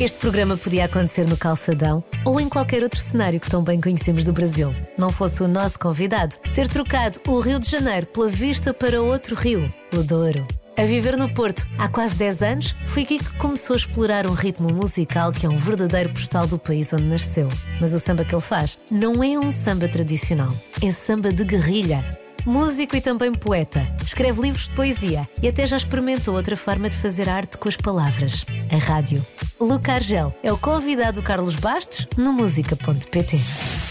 Este 0.00 0.18
programa 0.18 0.56
podia 0.56 0.86
acontecer 0.86 1.24
no 1.24 1.36
Calçadão 1.36 2.02
ou 2.24 2.40
em 2.40 2.48
qualquer 2.48 2.82
outro 2.82 2.98
cenário 2.98 3.38
que 3.38 3.48
tão 3.48 3.62
bem 3.62 3.80
conhecemos 3.80 4.24
do 4.24 4.32
Brasil. 4.32 4.74
Não 4.98 5.08
fosse 5.08 5.40
o 5.40 5.46
nosso 5.46 5.78
convidado 5.78 6.34
ter 6.52 6.66
trocado 6.66 7.20
o 7.28 7.38
Rio 7.38 7.60
de 7.60 7.70
Janeiro 7.70 8.06
pela 8.06 8.26
vista 8.26 8.74
para 8.74 9.00
outro 9.00 9.36
rio, 9.36 9.72
o 9.96 10.02
Douro. 10.02 10.44
A 10.76 10.84
viver 10.84 11.16
no 11.16 11.32
Porto 11.32 11.64
há 11.78 11.86
quase 11.86 12.16
10 12.16 12.42
anos, 12.42 12.76
foi 12.88 13.04
aqui 13.04 13.18
que 13.18 13.36
começou 13.36 13.74
a 13.74 13.76
explorar 13.76 14.26
um 14.26 14.32
ritmo 14.32 14.68
musical 14.68 15.30
que 15.30 15.46
é 15.46 15.48
um 15.48 15.56
verdadeiro 15.56 16.10
postal 16.10 16.48
do 16.48 16.58
país 16.58 16.92
onde 16.92 17.04
nasceu. 17.04 17.48
Mas 17.80 17.94
o 17.94 18.00
samba 18.00 18.24
que 18.24 18.34
ele 18.34 18.42
faz 18.42 18.76
não 18.90 19.22
é 19.22 19.38
um 19.38 19.52
samba 19.52 19.88
tradicional, 19.88 20.52
é 20.82 20.90
samba 20.90 21.32
de 21.32 21.44
guerrilha 21.44 22.04
músico 22.44 22.96
e 22.96 23.00
também 23.00 23.32
poeta. 23.32 23.86
Escreve 24.04 24.40
livros 24.40 24.68
de 24.68 24.74
poesia 24.74 25.28
e 25.42 25.48
até 25.48 25.66
já 25.66 25.76
experimentou 25.76 26.34
outra 26.34 26.56
forma 26.56 26.88
de 26.88 26.96
fazer 26.96 27.28
arte 27.28 27.58
com 27.58 27.68
as 27.68 27.76
palavras: 27.76 28.44
a 28.72 28.78
rádio. 28.78 29.24
Luca 29.60 29.94
Argel 29.94 30.34
é 30.42 30.52
o 30.52 30.58
convidado 30.58 31.22
Carlos 31.22 31.56
Bastos 31.56 32.06
no 32.16 32.32
música.pt. 32.32 33.83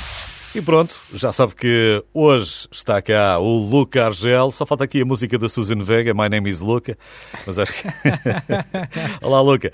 E 0.55 0.61
pronto, 0.61 0.95
já 1.11 1.33
sabe 1.33 1.55
que 1.55 2.03
hoje 2.13 2.67
está 2.71 3.01
cá 3.01 3.39
o 3.39 3.57
Luca 3.67 4.05
Argel. 4.05 4.51
Só 4.51 4.67
falta 4.67 4.83
aqui 4.83 5.01
a 5.01 5.05
música 5.05 5.35
da 5.39 5.49
Susan 5.49 5.81
Vega, 5.81 6.13
My 6.13 6.29
Name 6.29 6.47
is 6.47 6.61
Luca. 6.61 6.95
Mas 7.47 7.57
acho 7.57 7.81
que... 7.81 7.87
Olá, 9.25 9.41
Luca. 9.41 9.73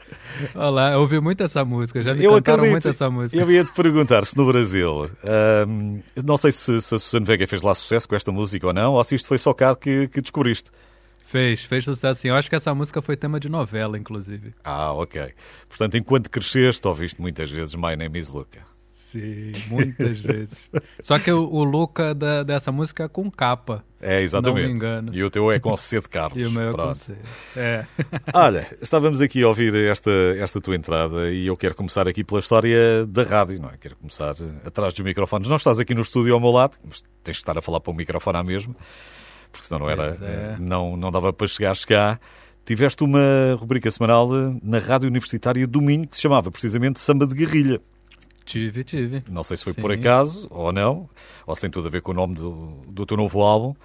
Olá, 0.55 0.93
eu 0.93 1.01
ouvi 1.01 1.19
muito 1.19 1.43
essa 1.43 1.65
música, 1.65 2.01
já 2.01 2.13
me 2.15 2.23
eu 2.23 2.31
cantaram 2.35 2.59
acredito. 2.59 2.71
muito 2.71 2.87
essa 2.87 3.09
música. 3.09 3.41
Eu 3.41 3.51
ia 3.51 3.61
te 3.65 3.73
perguntar 3.73 4.25
se 4.25 4.37
no 4.37 4.45
Brasil, 4.45 5.11
um, 5.67 5.99
não 6.23 6.37
sei 6.37 6.53
se, 6.53 6.81
se, 6.81 6.95
a 6.95 6.99
Susan 6.99 7.25
Vega 7.25 7.45
fez 7.45 7.61
lá 7.61 7.75
sucesso 7.75 8.07
com 8.07 8.15
esta 8.15 8.31
música 8.31 8.65
ou 8.65 8.71
não, 8.73 8.93
ou 8.93 9.03
se 9.03 9.15
isto 9.15 9.27
foi 9.27 9.37
só 9.37 9.53
cá 9.53 9.75
que, 9.75 10.07
que 10.07 10.21
descobriste. 10.21 10.71
Fez, 11.25 11.65
fez 11.65 11.83
sucesso 11.83 12.21
sim. 12.21 12.29
Eu 12.29 12.35
acho 12.35 12.49
que 12.49 12.55
essa 12.55 12.73
música 12.73 13.01
foi 13.01 13.17
tema 13.17 13.37
de 13.37 13.49
novela, 13.49 13.97
inclusive. 13.97 14.53
Ah, 14.63 14.93
ok. 14.93 15.33
Portanto, 15.67 15.97
enquanto 15.97 16.29
cresceste, 16.29 16.87
ouviste 16.87 17.19
muitas 17.19 17.51
vezes 17.51 17.75
My 17.75 17.97
Name 17.97 18.17
is 18.17 18.29
Luca. 18.29 18.78
Sim, 19.11 19.51
muitas 19.69 20.19
vezes. 20.21 20.69
Só 21.01 21.17
que 21.17 21.31
o, 21.31 21.41
o 21.41 21.63
Luca 21.63 22.13
da, 22.13 22.43
dessa 22.43 22.71
música 22.71 23.05
é 23.05 23.07
com 23.07 23.29
capa. 23.31 23.83
É, 23.99 24.21
exatamente. 24.21 24.61
Não 24.61 24.69
me 24.69 24.75
engano. 24.75 25.11
E 25.15 25.23
o 25.23 25.31
teu 25.31 25.51
é 25.51 25.59
com 25.59 25.75
C 25.75 25.99
de 25.99 26.07
Carlos. 26.07 26.39
e 26.39 26.45
o 26.45 26.51
meu 26.51 26.69
é 26.69 26.73
com 26.73 26.93
C. 26.93 27.15
É. 27.57 27.85
Olha, 28.31 28.67
estávamos 28.79 29.19
aqui 29.19 29.41
a 29.41 29.47
ouvir 29.47 29.73
esta, 29.73 30.11
esta 30.37 30.61
tua 30.61 30.75
entrada 30.75 31.31
e 31.31 31.47
eu 31.47 31.57
quero 31.57 31.73
começar 31.73 32.07
aqui 32.07 32.23
pela 32.23 32.39
história 32.39 33.03
da 33.07 33.23
rádio, 33.23 33.59
não 33.59 33.69
é? 33.69 33.77
Quero 33.77 33.95
começar 33.95 34.35
atrás 34.63 34.93
dos 34.93 35.03
microfones. 35.03 35.49
Não 35.49 35.57
estás 35.57 35.79
aqui 35.79 35.95
no 35.95 36.01
estúdio 36.01 36.35
ao 36.35 36.39
meu 36.39 36.51
lado, 36.51 36.77
mas 36.87 37.01
tens 37.23 37.37
que 37.37 37.41
estar 37.41 37.57
a 37.57 37.61
falar 37.63 37.79
para 37.79 37.91
o 37.91 37.95
microfone 37.95 38.37
à 38.37 38.43
mesma, 38.43 38.75
porque 39.51 39.65
senão 39.65 39.79
não 39.79 39.89
era, 39.89 40.05
é. 40.21 40.55
não, 40.59 40.95
não 40.95 41.11
dava 41.11 41.33
para 41.33 41.47
chegares 41.47 41.83
cá. 41.83 42.19
Tiveste 42.63 43.03
uma 43.03 43.57
rubrica 43.59 43.89
semanal 43.89 44.29
na 44.61 44.77
Rádio 44.77 45.07
Universitária 45.07 45.65
do 45.65 45.81
Minho 45.81 46.07
que 46.07 46.15
se 46.15 46.21
chamava 46.21 46.51
precisamente 46.51 46.99
Samba 46.99 47.25
de 47.25 47.33
Guerrilha. 47.33 47.81
Tive, 48.49 48.83
tive. 48.83 49.23
Não 49.29 49.43
sei 49.43 49.57
se 49.57 49.63
foi 49.63 49.73
Sim. 49.73 49.81
por 49.81 49.91
acaso 49.91 50.47
ou 50.49 50.73
não, 50.73 51.07
ou 51.45 51.55
se 51.55 51.61
tem 51.61 51.69
tudo 51.69 51.87
a 51.87 51.91
ver 51.91 52.01
com 52.01 52.13
o 52.13 52.15
nome 52.15 52.33
do, 52.33 52.81
do 52.87 53.05
teu 53.05 53.15
novo 53.15 53.43
álbum, 53.43 53.75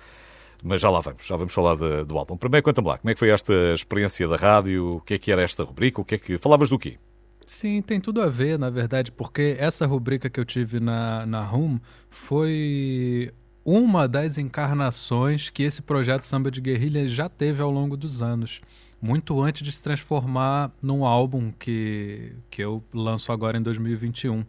mas 0.63 0.81
já 0.81 0.89
lá 0.89 1.01
vamos, 1.01 1.27
já 1.27 1.37
vamos 1.37 1.53
falar 1.53 1.77
de, 1.77 2.05
do 2.05 2.17
álbum. 2.17 2.35
Primeiro, 2.35 2.65
conta-me 2.65 2.89
lá, 2.89 2.97
como 2.97 3.11
é 3.11 3.13
que 3.13 3.19
foi 3.19 3.29
esta 3.29 3.53
experiência 3.75 4.27
da 4.27 4.37
rádio, 4.37 4.97
o 4.97 5.01
que 5.03 5.15
é 5.15 5.19
que 5.19 5.31
era 5.31 5.43
esta 5.43 5.65
rubrica, 5.65 6.01
o 6.01 6.05
que 6.05 6.15
é 6.15 6.19
que... 6.19 6.39
Falavas 6.39 6.71
do 6.71 6.79
quê? 6.79 6.97
Sim, 7.45 7.83
tem 7.83 8.01
tudo 8.01 8.23
a 8.23 8.29
ver, 8.31 8.59
na 8.59 8.71
verdade, 8.71 9.13
porque 9.13 9.55
essa 9.59 9.85
rubrica 9.85 10.31
que 10.31 10.41
eu 10.41 10.47
tive 10.47 10.81
na, 10.81 11.27
na 11.27 11.45
Room 11.45 11.79
foi 12.09 13.31
uma 13.67 14.09
das 14.09 14.39
encarnações 14.39 15.51
que 15.51 15.63
esse 15.63 15.83
projeto 15.83 16.23
Samba 16.23 16.51
de 16.51 16.63
Guerrilha 16.63 17.07
já 17.07 17.29
teve 17.29 17.61
ao 17.61 17.71
longo 17.71 17.99
dos 17.99 18.23
anos 18.23 18.63
muito 19.05 19.43
antes 19.43 19.61
de 19.63 19.71
se 19.71 19.83
transformar 19.83 20.73
num 20.81 21.05
álbum 21.05 21.53
que, 21.53 22.33
que 22.51 22.65
eu 22.65 22.83
lanço 22.91 23.31
agora 23.33 23.59
em 23.59 23.63
2021. 23.63 24.43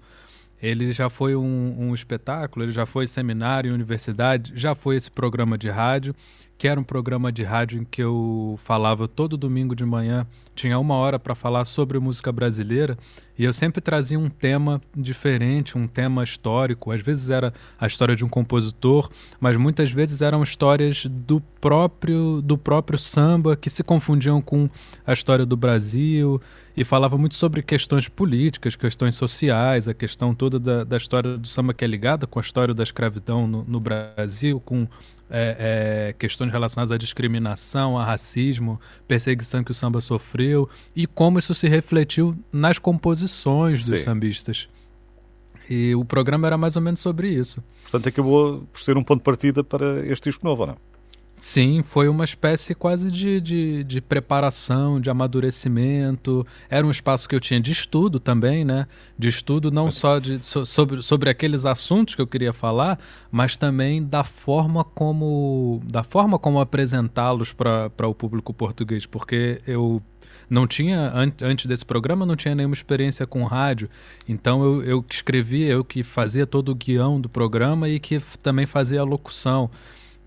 Ele 0.62 0.94
já 0.94 1.10
foi 1.10 1.36
um, 1.36 1.76
um 1.78 1.94
espetáculo, 1.94 2.64
ele 2.64 2.72
já 2.72 2.86
foi 2.86 3.06
seminário 3.06 3.70
em 3.70 3.74
universidade, 3.74 4.54
já 4.56 4.74
foi 4.74 4.96
esse 4.96 5.12
programa 5.12 5.58
de 5.58 5.70
rádio 5.70 6.16
que 6.58 6.68
era 6.68 6.80
um 6.80 6.84
programa 6.84 7.32
de 7.32 7.44
rádio 7.44 7.82
em 7.82 7.86
que 7.86 8.02
eu 8.02 8.58
falava 8.64 9.08
todo 9.08 9.38
domingo 9.38 9.76
de 9.76 9.86
manhã, 9.86 10.26
tinha 10.56 10.80
uma 10.80 10.96
hora 10.96 11.20
para 11.20 11.36
falar 11.36 11.66
sobre 11.66 12.00
música 12.00 12.32
brasileira, 12.32 12.98
e 13.38 13.44
eu 13.44 13.52
sempre 13.52 13.82
trazia 13.82 14.18
um 14.18 14.30
tema 14.30 14.82
diferente, 14.96 15.78
um 15.78 15.86
tema 15.86 16.24
histórico. 16.24 16.92
Às 16.92 17.02
vezes 17.02 17.30
era 17.30 17.54
a 17.78 17.86
história 17.86 18.16
de 18.16 18.24
um 18.24 18.30
compositor, 18.30 19.10
mas 19.38 19.58
muitas 19.58 19.92
vezes 19.92 20.22
eram 20.22 20.42
histórias 20.42 21.06
do 21.06 21.42
próprio 21.60 22.42
do 22.42 22.58
próprio 22.58 22.98
samba 22.98 23.58
que 23.58 23.70
se 23.70 23.84
confundiam 23.84 24.42
com 24.42 24.70
a 25.06 25.12
história 25.12 25.46
do 25.46 25.58
Brasil 25.58 26.42
e 26.78 26.86
falava 26.86 27.18
muito 27.18 27.36
sobre 27.36 27.62
questões 27.62 28.08
políticas, 28.08 28.78
questões 28.78 29.16
sociais, 29.16 29.90
a 29.90 29.94
questão 29.94 30.34
toda 30.34 30.58
da, 30.58 30.86
da 30.86 30.96
história 30.96 31.38
do 31.38 31.48
samba 31.48 31.74
que 31.74 31.84
é 31.84 31.88
ligada 31.88 32.26
com 32.26 32.40
a 32.40 32.42
história 32.42 32.74
da 32.74 32.84
escravidão 32.84 33.46
no, 33.46 33.66
no 33.66 33.80
Brasil, 33.82 34.62
com 34.62 34.88
é, 35.30 36.10
é, 36.10 36.14
questões 36.14 36.52
relacionadas 36.52 36.92
à 36.92 36.98
discriminação, 36.98 37.98
a 37.98 38.04
racismo, 38.04 38.80
perseguição 39.08 39.64
que 39.64 39.72
o 39.72 39.74
samba 39.74 40.02
sofreu 40.02 40.70
e 40.96 41.08
como 41.08 41.40
isso 41.40 41.54
se 41.54 41.68
refletiu 41.68 42.36
nas 42.52 42.80
composições 42.80 43.84
Sim. 43.84 43.92
dos 43.92 44.02
sambistas. 44.02 44.70
E 45.70 45.96
o 45.96 46.06
programa 46.06 46.48
era 46.48 46.58
mais 46.58 46.76
ou 46.76 46.82
menos 46.82 47.00
sobre 47.00 47.30
isso. 47.30 47.64
Portanto, 47.84 48.10
acabou 48.10 48.68
por 48.72 48.80
ser 48.80 48.98
um 48.98 49.04
ponto 49.04 49.20
de 49.20 49.24
partida 49.24 49.64
para 49.64 50.06
este 50.06 50.30
disco 50.30 50.46
novo, 50.46 50.66
não? 50.66 50.78
Sim, 51.40 51.84
foi 51.84 52.08
uma 52.08 52.24
espécie 52.24 52.74
quase 52.74 53.12
de, 53.12 53.42
de, 53.42 53.84
de, 53.84 54.02
preparação, 54.02 55.00
de 55.00 55.10
amadurecimento. 55.10 56.46
Era 56.70 56.88
um 56.88 56.90
espaço 56.90 57.28
que 57.28 57.36
eu 57.36 57.40
tinha 57.40 57.60
de 57.60 57.72
estudo 57.72 58.20
também, 58.20 58.64
né? 58.64 58.88
De 59.20 59.28
estudo 59.28 59.70
não 59.70 59.92
só 59.92 60.18
de, 60.18 60.44
so, 60.44 60.66
sobre, 60.66 61.02
sobre 61.02 61.30
aqueles 61.30 61.66
assuntos 61.66 62.16
que 62.16 62.22
eu 62.22 62.28
queria 62.28 62.54
falar, 62.54 62.98
mas 63.30 63.58
também 63.58 64.04
da 64.04 64.24
forma 64.24 64.84
como, 64.84 65.82
da 65.86 66.04
forma 66.04 66.40
como 66.40 66.60
apresentá-los 66.60 67.52
para 67.52 68.08
o 68.08 68.16
público 68.16 68.54
português. 68.54 69.06
Porque 69.06 69.62
eu 69.68 70.02
não 70.50 70.66
tinha, 70.66 71.12
an 71.14 71.32
antes 71.42 71.66
desse 71.66 71.86
programa, 71.86 72.26
não 72.26 72.36
tinha 72.36 72.56
nenhuma 72.56 72.76
experiência 72.76 73.28
com 73.28 73.44
rádio. 73.44 73.90
Então 74.28 74.64
eu, 74.64 74.84
eu 74.84 75.06
escrevia, 75.10 75.68
eu 75.68 75.84
que 75.84 76.02
fazia 76.02 76.48
todo 76.48 76.70
o 76.70 76.76
guião 76.76 77.20
do 77.20 77.28
programa 77.28 77.90
e 77.90 78.00
que 78.00 78.20
também 78.42 78.66
fazia 78.66 79.02
a 79.02 79.04
locução. 79.04 79.70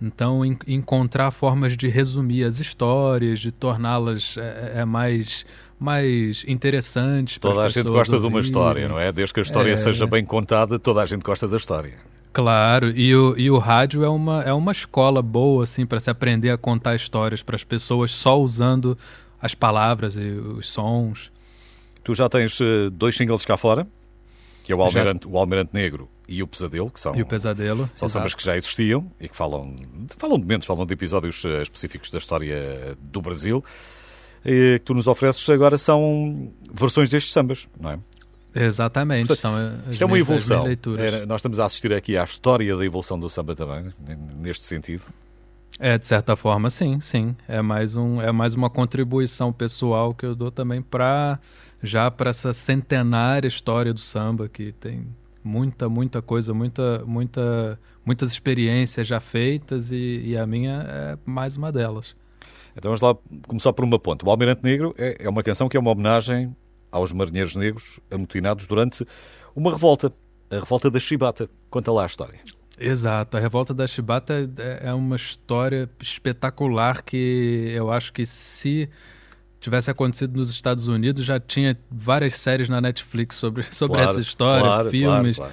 Então, 0.00 0.44
en 0.44 0.56
encontrar 0.66 1.31
formas 1.32 1.76
de 1.76 1.88
resumir 1.88 2.44
as 2.44 2.60
histórias, 2.60 3.41
de 3.41 3.50
torná-las 3.50 4.36
é, 4.36 4.72
é, 4.76 4.84
mais, 4.84 5.44
mais 5.78 6.44
interessantes. 6.47 7.38
Toda 7.38 7.62
a 7.62 7.69
gente 7.69 7.88
gosta 7.88 8.14
ouvirem. 8.14 8.20
de 8.20 8.26
uma 8.36 8.41
história, 8.41 8.88
não 8.88 8.98
é? 8.98 9.10
Desde 9.10 9.34
que 9.34 9.41
a 9.41 9.42
história 9.42 9.72
é... 9.72 9.76
seja 9.76 10.06
bem 10.06 10.25
contada, 10.25 10.78
toda 10.78 11.03
a 11.03 11.06
gente 11.06 11.22
gosta 11.22 11.48
da 11.48 11.56
história. 11.56 11.94
Claro, 12.32 12.91
e 12.91 13.14
o, 13.16 13.36
e 13.36 13.50
o 13.50 13.59
rádio 13.59 14.04
é 14.04 14.09
uma, 14.09 14.42
é 14.42 14.53
uma 14.53 14.70
escola 14.70 15.20
boa 15.20 15.64
assim 15.64 15.84
para 15.84 15.98
se 15.98 16.09
aprender 16.09 16.50
a 16.50 16.59
contar 16.59 16.94
histórias 16.94 17.42
para 17.42 17.56
as 17.56 17.65
pessoas 17.65 18.12
só 18.12 18.41
usando 18.41 18.97
as 19.42 19.54
palavras 19.54 20.16
e 20.16 20.22
os 20.22 20.70
sons. 20.70 21.32
Tu 22.04 22.15
já 22.15 22.28
tens 22.28 22.59
dois 22.92 23.16
singles 23.16 23.44
cá 23.44 23.56
fora, 23.56 23.86
que 24.69 24.73
é 24.75 24.77
o 24.77 24.83
Almirante, 24.83 25.27
já... 25.27 25.34
o 25.34 25.39
Almirante 25.39 25.71
Negro 25.73 26.11
e 26.29 26.43
o 26.43 26.47
Pesadelo, 26.47 26.91
que 26.91 27.01
são, 27.01 27.17
e 27.17 27.23
o 27.23 27.27
Pesadelo, 27.27 27.89
são 27.95 28.06
sambas 28.06 28.34
que 28.34 28.45
já 28.45 28.55
existiam 28.55 29.11
e 29.19 29.27
que 29.27 29.34
falam, 29.34 29.75
falam 30.19 30.37
de 30.37 30.43
momentos, 30.43 30.67
falam 30.67 30.84
de 30.84 30.93
episódios 30.93 31.43
eh, 31.43 31.62
específicos 31.62 32.11
da 32.11 32.19
história 32.19 32.95
do 33.01 33.23
Brasil, 33.23 33.65
que 34.43 34.83
tu 34.84 34.93
nos 34.93 35.07
ofereces 35.07 35.49
agora 35.49 35.78
são 35.78 36.53
versões 36.71 37.09
destes 37.09 37.33
sambas, 37.33 37.67
não 37.81 37.93
é? 37.93 37.99
Exatamente. 38.55 39.27
Portanto, 39.27 39.41
são 39.41 39.91
isto 39.91 40.03
é 40.03 40.07
uma 40.07 40.19
evolução. 40.19 40.67
É, 40.67 41.25
nós 41.25 41.41
estamos 41.41 41.59
a 41.59 41.65
assistir 41.65 41.95
aqui 41.95 42.19
à 42.19 42.25
história 42.25 42.77
da 42.77 42.84
evolução 42.84 43.19
do 43.19 43.31
samba 43.31 43.55
também, 43.55 43.91
neste 44.37 44.67
sentido. 44.67 45.05
É, 45.78 45.97
de 45.97 46.05
certa 46.05 46.37
forma, 46.37 46.69
sim, 46.69 47.01
sim. 47.01 47.34
É 47.49 47.62
mais, 47.62 47.97
um, 47.97 48.21
é 48.21 48.33
mais 48.33 48.53
uma 48.53 48.69
contribuição 48.69 49.51
pessoal 49.51 50.12
que 50.12 50.27
eu 50.27 50.34
dou 50.34 50.51
também 50.51 50.83
para 50.83 51.39
já 51.83 52.11
para 52.11 52.31
essa 52.31 52.53
centenária 52.53 53.48
história 53.48 53.92
do 53.92 54.01
samba 54.01 54.48
que 54.48 54.72
tem 54.72 55.07
muita, 55.42 55.89
muita 55.89 56.21
coisa, 56.21 56.53
muita, 56.53 57.04
muita, 57.07 57.78
muitas 58.04 58.33
experiências 58.33 59.07
já 59.07 59.21
feitas 59.21 59.92
e, 59.92 60.22
e, 60.25 60.36
a 60.36 60.47
minha 60.47 60.84
é 60.89 61.19
mais 61.25 61.57
uma 61.57 61.72
delas. 61.72 62.16
Então 62.77 62.91
vamos 62.95 63.01
lá 63.01 63.16
começar 63.47 63.72
por 63.72 63.84
uma 63.84 63.98
ponte. 63.98 64.25
O 64.25 64.30
Almirante 64.30 64.63
Negro 64.63 64.95
é, 64.98 65.25
é 65.25 65.28
uma 65.28 65.42
canção 65.42 65.69
que 65.69 65.77
é 65.77 65.80
uma 65.80 65.91
homenagem 65.91 66.54
aos 66.91 67.13
marinheiros 67.13 67.54
negros 67.57 68.01
amotinados 68.10 68.66
durante 68.66 69.04
uma 69.54 69.71
revolta, 69.71 70.13
a 70.51 70.57
revolta 70.57 70.91
da 70.91 71.01
Chibata. 71.01 71.48
Conta 71.71 71.91
lá 71.92 72.04
a 72.04 72.07
história. 72.07 72.39
Exato, 72.80 73.36
a 73.36 73.41
revolta 73.41 73.75
da 73.75 73.86
Chibata 73.86 74.48
é, 74.59 74.89
é 74.89 74.95
uma 74.95 75.16
história 75.16 75.91
espetacular 76.01 77.03
que 77.03 77.72
eu 77.75 77.91
acho 77.91 78.13
que 78.13 78.25
se 78.25 78.89
tivesse 79.60 79.91
acontecido 79.91 80.37
nos 80.37 80.51
Estados 80.51 80.89
Unidos, 80.89 81.25
já 81.25 81.41
tinha 81.41 81.78
várias 81.91 82.34
séries 82.34 82.69
na 82.69 82.81
Netflix 82.81 83.37
sobre, 83.37 83.63
sobre 83.75 83.97
claro, 83.99 84.10
essa 84.10 84.21
história, 84.21 84.65
claro, 84.65 84.91
filmes. 84.91 85.37
Claro, 85.37 85.53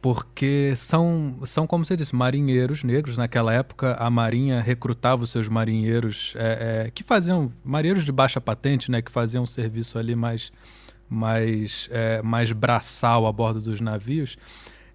porque 0.00 0.72
são, 0.76 1.36
são, 1.44 1.66
como 1.66 1.84
você 1.84 1.96
disse, 1.96 2.14
marinheiros 2.14 2.84
negros. 2.84 3.18
Naquela 3.18 3.52
época, 3.52 3.96
a 3.98 4.08
Marinha 4.08 4.60
recrutava 4.60 5.24
os 5.24 5.30
seus 5.30 5.48
marinheiros 5.48 6.32
é, 6.36 6.84
é, 6.86 6.90
que 6.92 7.02
faziam, 7.02 7.52
marinheiros 7.64 8.04
de 8.04 8.12
baixa 8.12 8.40
patente, 8.40 8.88
né, 8.88 9.02
que 9.02 9.10
faziam 9.10 9.42
um 9.42 9.46
serviço 9.46 9.98
ali 9.98 10.14
mais, 10.14 10.52
mais, 11.08 11.88
é, 11.90 12.22
mais 12.22 12.52
braçal 12.52 13.26
a 13.26 13.32
bordo 13.32 13.60
dos 13.60 13.80
navios, 13.80 14.36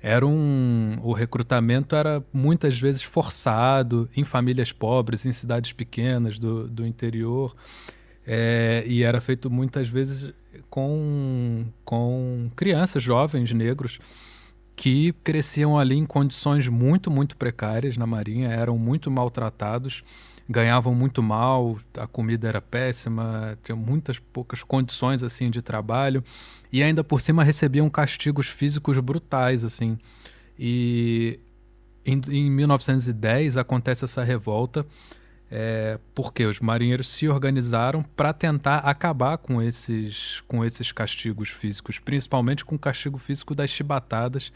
era 0.01 0.25
um 0.25 0.97
o 1.03 1.13
recrutamento 1.13 1.95
era 1.95 2.23
muitas 2.33 2.79
vezes 2.79 3.03
forçado 3.03 4.09
em 4.15 4.23
famílias 4.23 4.71
pobres, 4.71 5.25
em 5.25 5.31
cidades 5.31 5.73
pequenas 5.73 6.39
do, 6.39 6.67
do 6.67 6.87
interior, 6.87 7.53
é, 8.25 8.83
e 8.85 9.03
era 9.03 9.19
feito 9.19 9.49
muitas 9.49 9.87
vezes 9.87 10.33
com, 10.69 11.65
com 11.83 12.49
crianças, 12.55 13.01
jovens 13.01 13.51
negros 13.51 13.99
que 14.75 15.13
cresciam 15.23 15.77
ali 15.77 15.95
em 15.95 16.05
condições 16.05 16.67
muito, 16.67 17.11
muito 17.11 17.35
precárias 17.37 17.97
na 17.97 18.07
Marinha, 18.07 18.49
eram 18.49 18.77
muito 18.77 19.11
maltratados, 19.11 20.03
ganhavam 20.49 20.95
muito 20.95 21.21
mal, 21.21 21.77
a 21.97 22.07
comida 22.07 22.47
era 22.47 22.61
péssima, 22.61 23.57
tinham 23.63 23.77
muitas 23.77 24.17
poucas 24.17 24.63
condições 24.63 25.23
assim 25.23 25.49
de 25.49 25.61
trabalho 25.61 26.23
e 26.71 26.81
ainda 26.81 27.03
por 27.03 27.21
cima 27.21 27.43
recebiam 27.43 27.89
castigos 27.89 28.47
físicos 28.47 28.97
brutais 28.99 29.63
assim. 29.63 29.97
E 30.57 31.39
em, 32.05 32.19
em 32.29 32.49
1910 32.51 33.57
acontece 33.57 34.05
essa 34.05 34.23
revolta 34.23 34.85
é, 35.51 35.99
porque 36.15 36.45
os 36.45 36.61
marinheiros 36.61 37.09
se 37.09 37.27
organizaram 37.27 38.01
para 38.15 38.31
tentar 38.31 38.77
acabar 38.77 39.37
com 39.37 39.61
esses, 39.61 40.41
com 40.47 40.63
esses 40.63 40.93
castigos 40.93 41.49
físicos, 41.49 41.99
principalmente 41.99 42.63
com 42.63 42.75
o 42.75 42.79
castigo 42.79 43.17
físico 43.17 43.53
das 43.53 43.69
chibatadas, 43.69 44.53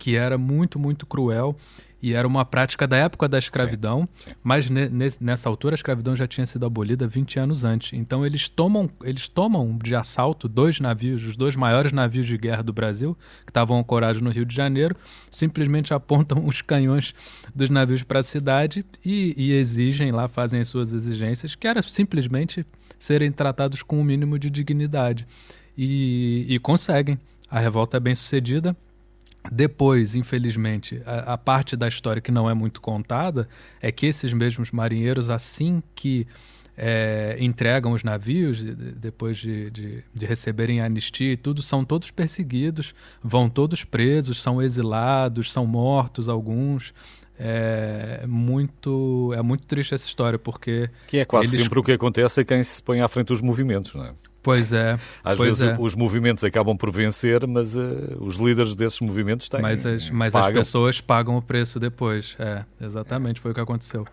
que 0.00 0.16
era 0.16 0.38
muito, 0.38 0.78
muito 0.78 1.04
cruel 1.04 1.54
e 2.02 2.14
era 2.14 2.26
uma 2.26 2.42
prática 2.42 2.88
da 2.88 2.96
época 2.96 3.28
da 3.28 3.38
escravidão, 3.38 4.08
sim, 4.16 4.30
sim. 4.30 4.36
mas 4.42 4.70
ne, 4.70 4.88
nessa 5.20 5.46
altura 5.50 5.74
a 5.74 5.76
escravidão 5.76 6.16
já 6.16 6.26
tinha 6.26 6.46
sido 6.46 6.64
abolida 6.64 7.06
20 7.06 7.38
anos 7.38 7.62
antes. 7.62 7.92
Então 7.92 8.24
eles 8.24 8.48
tomam, 8.48 8.88
eles 9.04 9.28
tomam 9.28 9.76
de 9.76 9.94
assalto 9.94 10.48
dois 10.48 10.80
navios, 10.80 11.22
os 11.22 11.36
dois 11.36 11.54
maiores 11.54 11.92
navios 11.92 12.26
de 12.26 12.38
guerra 12.38 12.62
do 12.62 12.72
Brasil, 12.72 13.14
que 13.44 13.50
estavam 13.50 13.78
ancorados 13.78 14.22
no 14.22 14.30
Rio 14.30 14.46
de 14.46 14.56
Janeiro, 14.56 14.96
simplesmente 15.30 15.92
apontam 15.92 16.46
os 16.46 16.62
canhões 16.62 17.14
dos 17.54 17.68
navios 17.68 18.02
para 18.02 18.20
a 18.20 18.22
cidade 18.22 18.82
e, 19.04 19.34
e 19.36 19.52
exigem 19.52 20.10
lá, 20.10 20.26
fazem 20.26 20.60
as 20.60 20.68
suas 20.68 20.94
exigências, 20.94 21.54
que 21.54 21.68
era 21.68 21.82
simplesmente 21.82 22.64
serem 22.98 23.30
tratados 23.30 23.82
com 23.82 23.98
o 23.98 24.00
um 24.00 24.04
mínimo 24.04 24.38
de 24.38 24.48
dignidade. 24.48 25.26
E, 25.76 26.46
e 26.48 26.58
conseguem. 26.58 27.18
A 27.50 27.58
revolta 27.58 27.96
é 27.96 28.00
bem 28.00 28.14
sucedida, 28.14 28.76
depois, 29.50 30.14
infelizmente, 30.14 31.00
a, 31.06 31.34
a, 31.34 31.38
parte 31.38 31.76
da 31.76 31.88
história 31.88 32.20
que 32.20 32.30
não 32.30 32.48
é 32.50 32.54
muito 32.54 32.80
contada 32.80 33.48
é 33.80 33.90
que 33.90 34.06
esses 34.06 34.32
mesmos 34.32 34.70
marinheiros, 34.70 35.30
assim 35.30 35.82
que 35.94 36.26
é, 36.76 37.36
entregam 37.40 37.92
os 37.92 38.02
navios, 38.02 38.60
depois 38.60 39.36
de, 39.36 39.70
de, 39.70 40.04
de, 40.14 40.26
receberem 40.26 40.80
a 40.80 40.86
anistia 40.86 41.32
e 41.32 41.36
tudo, 41.36 41.62
são 41.62 41.84
todos 41.84 42.10
perseguidos, 42.10 42.94
vão 43.22 43.48
todos 43.48 43.84
presos, 43.84 44.40
são 44.40 44.60
exilados, 44.60 45.52
são 45.52 45.66
mortos 45.66 46.28
alguns. 46.28 46.92
É 47.42 48.26
muito, 48.26 49.32
é 49.34 49.40
muito 49.40 49.66
triste 49.66 49.94
essa 49.94 50.04
história, 50.04 50.38
porque. 50.38 50.90
Que 51.06 51.18
é 51.18 51.24
quase 51.24 51.54
eles... 51.54 51.64
sempre 51.64 51.78
o 51.78 51.82
que 51.82 51.92
acontece 51.92 52.40
a 52.40 52.44
quem 52.44 52.62
se 52.62 52.82
põe 52.82 53.00
à 53.00 53.08
frente 53.08 53.28
dos 53.28 53.40
movimentos, 53.40 53.94
não 53.94 54.04
é? 54.04 54.12
Pois 54.42 54.72
é. 54.72 54.98
Às 55.22 55.36
pois 55.36 55.58
vezes 55.58 55.62
é. 55.62 55.76
os 55.78 55.94
movimentos 55.94 56.42
acabam 56.44 56.76
por 56.76 56.90
vencer, 56.90 57.46
mas 57.46 57.74
uh, 57.74 58.16
os 58.20 58.36
líderes 58.36 58.74
desses 58.74 59.00
movimentos 59.00 59.48
têm. 59.48 59.60
Mas 59.60 59.84
as, 59.84 60.08
mas 60.10 60.34
as 60.34 60.48
pessoas 60.48 61.00
pagam 61.00 61.36
o 61.36 61.42
preço 61.42 61.78
depois. 61.78 62.36
É, 62.38 62.64
exatamente, 62.80 63.40
foi 63.40 63.50
o 63.50 63.54
que 63.54 63.60
aconteceu. 63.60 64.06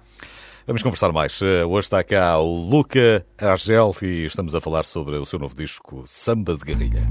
Vamos 0.65 0.83
conversar 0.83 1.13
mais. 1.13 1.39
Uh, 1.41 1.65
hoje 1.68 1.85
está 1.85 2.03
cá 2.03 2.38
o 2.39 2.69
Luca 2.69 3.25
Argel 3.39 3.95
e 4.01 4.25
estamos 4.25 4.53
a 4.53 4.59
falar 4.59 4.83
sobre 4.83 5.15
o 5.15 5.25
seu 5.25 5.39
novo 5.39 5.56
disco 5.56 6.03
Samba 6.06 6.57
de 6.57 6.65
Guerrilha. 6.65 7.07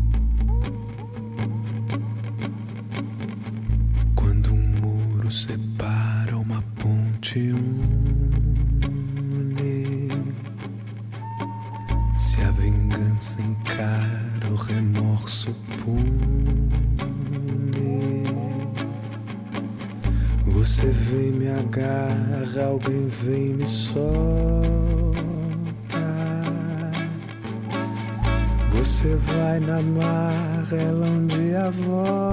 Quando 4.14 4.52
um 4.52 4.58
muro 4.58 5.30
separa 5.30 6.36
uma 6.36 6.62
ponte 6.78 7.06
Se 7.26 7.52
a 13.06 13.08
vingança 13.08 13.40
encara 13.40 14.50
o 14.50 14.56
remorso 14.56 15.54
pune, 15.82 16.66
você 20.44 20.86
vem 20.86 21.32
me 21.32 21.48
agarra, 21.48 22.64
alguém 22.66 23.08
vem 23.08 23.54
me 23.54 23.66
solta. 23.66 24.06
Você 28.70 29.14
vai 29.16 29.60
na 29.60 29.80
mar, 29.82 30.66
ela 30.72 31.06
um 31.06 31.26
dia 31.26 31.70
volta. 31.70 32.26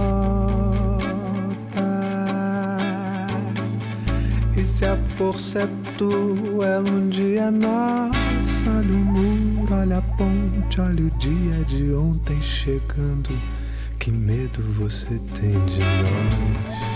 E 4.57 4.65
se 4.65 4.85
a 4.85 4.97
força 5.15 5.61
é 5.61 5.67
tua, 5.97 6.65
ela 6.65 6.89
um 6.89 7.09
dia 7.09 7.51
nossa, 7.51 8.69
olha 8.69 8.93
o 8.93 8.97
mundo 8.97 9.53
olha 9.73 9.97
a 9.97 10.01
ponte, 10.17 10.79
olha 10.81 11.05
o 11.05 11.11
dia 11.11 11.63
de 11.65 11.93
ontem 11.93 12.41
chegando. 12.41 13.29
Que 13.99 14.11
medo 14.11 14.61
você 14.73 15.19
tem 15.33 15.63
de 15.65 15.79
nós? 15.79 16.92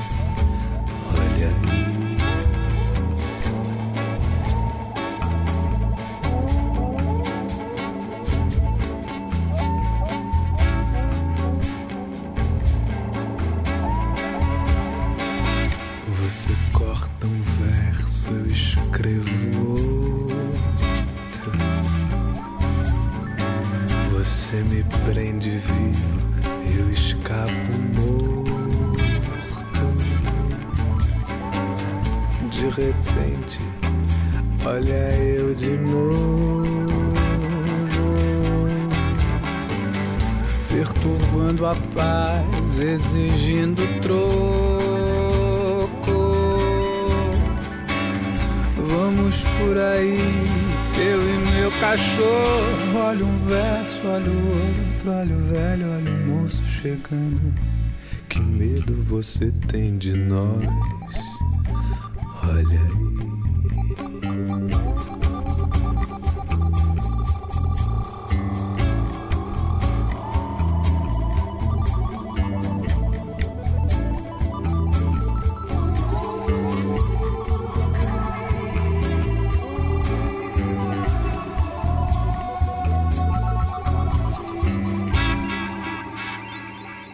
Cachorro, 51.80 52.98
olha 52.98 53.26
um 53.26 53.40
verso, 53.46 54.02
olha 54.08 54.32
o 54.32 54.94
outro, 54.94 55.12
olha 55.12 55.36
o 55.36 55.42
velho, 55.44 55.92
olha 55.92 56.12
o 56.12 56.28
moço 56.28 56.66
chegando. 56.66 57.54
Que 58.30 58.40
medo 58.40 58.94
você 59.04 59.52
tem 59.68 59.98
de 59.98 60.14
nós? 60.14 60.66
Olha 62.44 62.80
aí. 62.80 63.17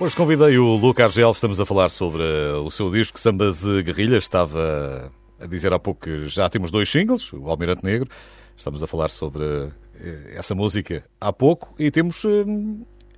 Hoje 0.04 0.18
convidei 0.18 0.58
o 0.58 0.76
Luca 0.76 1.06
Argel, 1.06 1.32
estamos 1.32 1.62
a 1.62 1.66
falar 1.66 1.88
sobre 1.88 2.22
o 2.62 2.70
seu 2.70 2.92
disco 2.92 3.18
Samba 3.18 3.54
de 3.54 3.84
Guerrilha. 3.84 4.18
Estava 4.18 5.10
a 5.40 5.46
dizer 5.46 5.72
há 5.72 5.80
pouco 5.80 6.02
que 6.02 6.28
já 6.28 6.50
temos 6.50 6.72
dois 6.72 6.90
singles, 6.90 7.32
o 7.32 7.48
Almirante 7.50 7.86
Negro. 7.86 8.10
Estamos 8.58 8.84
a 8.84 8.88
falar 8.88 9.10
sobre 9.10 9.46
eh, 9.46 10.34
essa 10.36 10.54
música 10.54 11.06
há 11.22 11.32
pouco 11.32 11.74
e 11.80 11.90
temos, 11.90 12.22
eh, 12.26 12.44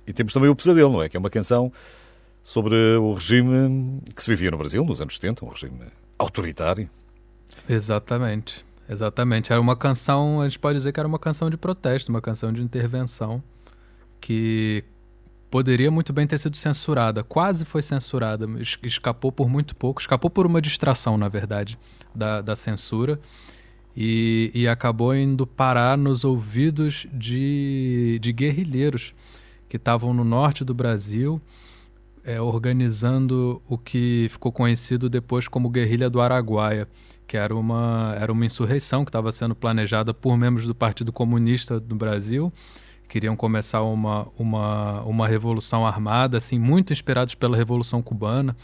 e 0.06 0.12
temos 0.12 0.32
também 0.32 0.48
o 0.48 0.54
Pesadelo, 0.54 0.92
não 0.92 1.02
é? 1.02 1.08
Que 1.08 1.16
é 1.16 1.18
uma 1.18 1.28
canção 1.28 1.72
sobre 2.40 2.76
o 2.76 3.14
regime 3.14 4.00
que 4.14 4.22
se 4.22 4.30
vivia 4.30 4.52
no 4.52 4.56
Brasil 4.56 4.84
nos 4.84 5.00
anos 5.00 5.16
70, 5.16 5.44
um 5.44 5.48
regime 5.48 5.86
autoritário. 6.16 6.88
Exatamente, 7.68 8.64
exatamente. 8.88 9.50
Era 9.50 9.60
uma 9.60 9.74
canção, 9.74 10.40
a 10.40 10.48
gente 10.48 10.60
pode 10.60 10.78
dizer 10.78 10.92
que 10.92 11.00
era 11.00 11.08
uma 11.08 11.18
canção 11.18 11.50
de 11.50 11.56
protesto, 11.56 12.12
uma 12.12 12.20
canção 12.20 12.52
de 12.52 12.62
intervenção 12.62 13.42
que 14.20 14.84
poderia 15.50 15.90
muito 15.90 16.12
bem 16.12 16.26
ter 16.26 16.38
sido 16.38 16.56
censurada, 16.56 17.22
quase 17.22 17.64
foi 17.64 17.82
censurada, 17.82 18.46
escapou 18.82 19.30
por 19.30 19.48
muito 19.48 19.74
pouco, 19.76 20.00
escapou 20.00 20.30
por 20.30 20.46
uma 20.46 20.60
distração, 20.60 21.16
na 21.16 21.28
verdade, 21.28 21.78
da, 22.14 22.40
da 22.40 22.56
censura. 22.56 23.18
E, 23.98 24.50
e, 24.54 24.68
acabou 24.68 25.14
indo 25.14 25.46
parar 25.46 25.96
nos 25.96 26.22
ouvidos 26.22 27.06
de, 27.10 28.18
de 28.20 28.30
guerrilheiros 28.30 29.14
que 29.70 29.78
estavam 29.78 30.12
no 30.12 30.22
norte 30.22 30.62
do 30.62 30.74
Brasil, 30.74 31.40
é, 32.22 32.38
organizando 32.38 33.62
o 33.66 33.78
que 33.78 34.26
ficou 34.28 34.52
conhecido 34.52 35.08
depois 35.08 35.48
como 35.48 35.70
Guerrilha 35.70 36.10
do 36.10 36.20
Araguaia, 36.20 36.86
que 37.26 37.38
era 37.38 37.54
uma, 37.56 38.14
era 38.20 38.30
uma 38.30 38.44
insurreição 38.44 39.02
que 39.02 39.08
estava 39.08 39.32
sendo 39.32 39.54
planejada 39.54 40.12
por 40.12 40.36
membros 40.36 40.66
do 40.66 40.74
Partido 40.74 41.10
Comunista 41.10 41.80
do 41.80 41.96
Brasil. 41.96 42.52
Queriam 43.08 43.36
começar 43.36 43.82
uma, 43.82 44.26
uma, 44.38 45.02
uma 45.02 45.28
revolução 45.28 45.86
armada, 45.86 46.36
assim, 46.36 46.58
muito 46.58 46.92
inspirados 46.92 47.34
pela 47.34 47.56
Revolução 47.56 48.02
Cubana. 48.02 48.56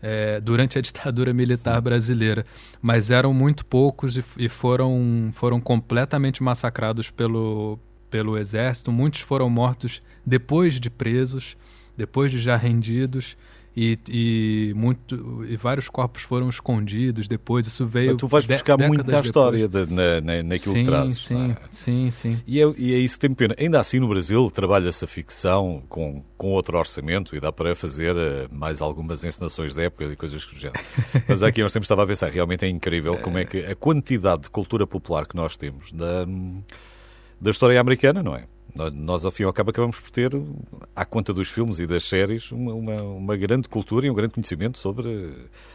É, 0.00 0.40
durante 0.40 0.78
a 0.78 0.80
ditadura 0.82 1.32
militar 1.32 1.80
brasileira, 1.80 2.46
mas 2.80 3.10
eram 3.10 3.34
muito 3.34 3.66
poucos 3.66 4.16
e, 4.16 4.24
e, 4.36 4.48
foram, 4.48 5.30
foram 5.32 5.60
completamente 5.60 6.40
massacrados 6.40 7.10
pelo, 7.10 7.78
pelo 8.08 8.38
exército. 8.38 8.92
Muitos 8.92 9.20
foram 9.20 9.50
mortos 9.50 10.00
depois 10.24 10.78
de 10.78 10.88
presos 10.88 11.56
depois 11.98 12.30
de 12.30 12.38
já 12.38 12.56
rendidos 12.56 13.36
e, 13.76 13.98
e, 14.08 14.72
muito, 14.74 15.44
e 15.48 15.56
vários 15.56 15.88
corpos 15.88 16.22
foram 16.22 16.48
escondidos 16.48 17.28
depois. 17.28 17.66
Isso 17.66 17.86
veio. 17.86 18.16
tu 18.16 18.26
vais 18.26 18.46
buscar 18.46 18.76
da 18.76 19.20
história 19.20 19.68
de, 19.68 19.86
na, 19.86 20.20
na, 20.20 20.42
naquilo 20.42 20.74
sim, 20.74 20.80
que 20.80 20.84
trazes. 20.84 21.18
Sim, 21.20 21.50
é? 21.52 21.56
sim, 21.70 22.10
sim. 22.10 22.42
E 22.46 22.60
é, 22.60 22.74
e 22.76 22.94
é 22.94 22.98
isso 22.98 23.14
que 23.14 23.28
tem 23.28 23.34
pena. 23.34 23.54
Ainda 23.58 23.78
assim, 23.78 24.00
no 24.00 24.08
Brasil, 24.08 24.50
trabalha-se 24.50 25.04
a 25.04 25.08
ficção 25.08 25.82
com, 25.88 26.22
com 26.36 26.48
outro 26.48 26.76
orçamento 26.76 27.36
e 27.36 27.40
dá 27.40 27.52
para 27.52 27.74
fazer 27.74 28.16
uh, 28.16 28.48
mais 28.50 28.80
algumas 28.80 29.22
encenações 29.22 29.74
da 29.74 29.84
época 29.84 30.04
e 30.04 30.16
coisas 30.16 30.44
do 30.44 30.58
género. 30.58 30.80
Mas 31.28 31.42
aqui 31.42 31.60
eu 31.60 31.68
sempre 31.68 31.84
estava 31.84 32.02
a 32.02 32.06
pensar, 32.06 32.30
realmente 32.32 32.64
é 32.64 32.68
incrível 32.68 33.16
como 33.18 33.38
é 33.38 33.44
que 33.44 33.64
a 33.64 33.76
quantidade 33.76 34.42
de 34.42 34.50
cultura 34.50 34.86
popular 34.86 35.26
que 35.26 35.36
nós 35.36 35.56
temos 35.56 35.92
da, 35.92 36.26
da 37.40 37.50
história 37.50 37.80
americana, 37.80 38.22
não 38.22 38.34
é? 38.34 38.44
Nós, 38.74 39.24
ao 39.24 39.30
fim 39.30 39.42
e 39.42 39.46
ao 39.46 39.52
cabo, 39.52 39.70
acabamos 39.70 39.98
por 39.98 40.10
ter, 40.10 40.30
à 40.94 41.04
conta 41.04 41.32
dos 41.32 41.48
filmes 41.48 41.78
e 41.80 41.86
das 41.86 42.04
séries, 42.04 42.52
uma, 42.52 42.74
uma, 42.74 43.02
uma 43.02 43.36
grande 43.36 43.68
cultura 43.68 44.06
e 44.06 44.10
um 44.10 44.14
grande 44.14 44.34
conhecimento 44.34 44.78
sobre 44.78 45.32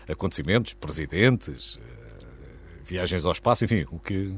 acontecimentos, 0.07 0.73
presidentes, 0.73 1.79
eh, 1.81 2.25
viagens 2.85 3.25
ao 3.25 3.31
espaço, 3.31 3.65
enfim, 3.65 3.85
o 3.91 3.99
que 3.99 4.33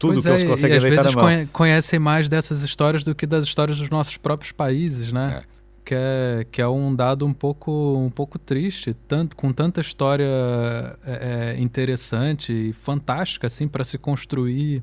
tudo 0.00 0.14
pois 0.14 0.22
que 0.22 0.28
é, 0.28 0.32
eles 0.32 0.44
conseguem 0.44 0.76
e 0.78 0.80
deitar 0.80 1.02
vezes 1.02 1.16
a 1.16 1.22
mão. 1.22 1.48
conhecem 1.52 1.98
mais 1.98 2.28
dessas 2.28 2.62
histórias 2.62 3.04
do 3.04 3.14
que 3.14 3.26
das 3.26 3.44
histórias 3.44 3.78
dos 3.78 3.90
nossos 3.90 4.16
próprios 4.16 4.50
países, 4.50 5.12
né? 5.12 5.42
É. 5.44 5.60
Que 5.84 5.94
é, 5.94 6.46
que 6.50 6.62
é 6.62 6.68
um 6.68 6.94
dado 6.94 7.26
um 7.26 7.32
pouco, 7.32 7.96
um 7.96 8.10
pouco 8.10 8.38
triste, 8.38 8.94
tanto, 9.08 9.34
com 9.34 9.52
tanta 9.52 9.80
história 9.80 10.24
é, 11.04 11.54
é 11.56 11.60
interessante 11.60 12.52
e 12.52 12.72
fantástica 12.72 13.46
assim 13.46 13.66
para 13.66 13.82
se 13.82 13.98
construir 13.98 14.82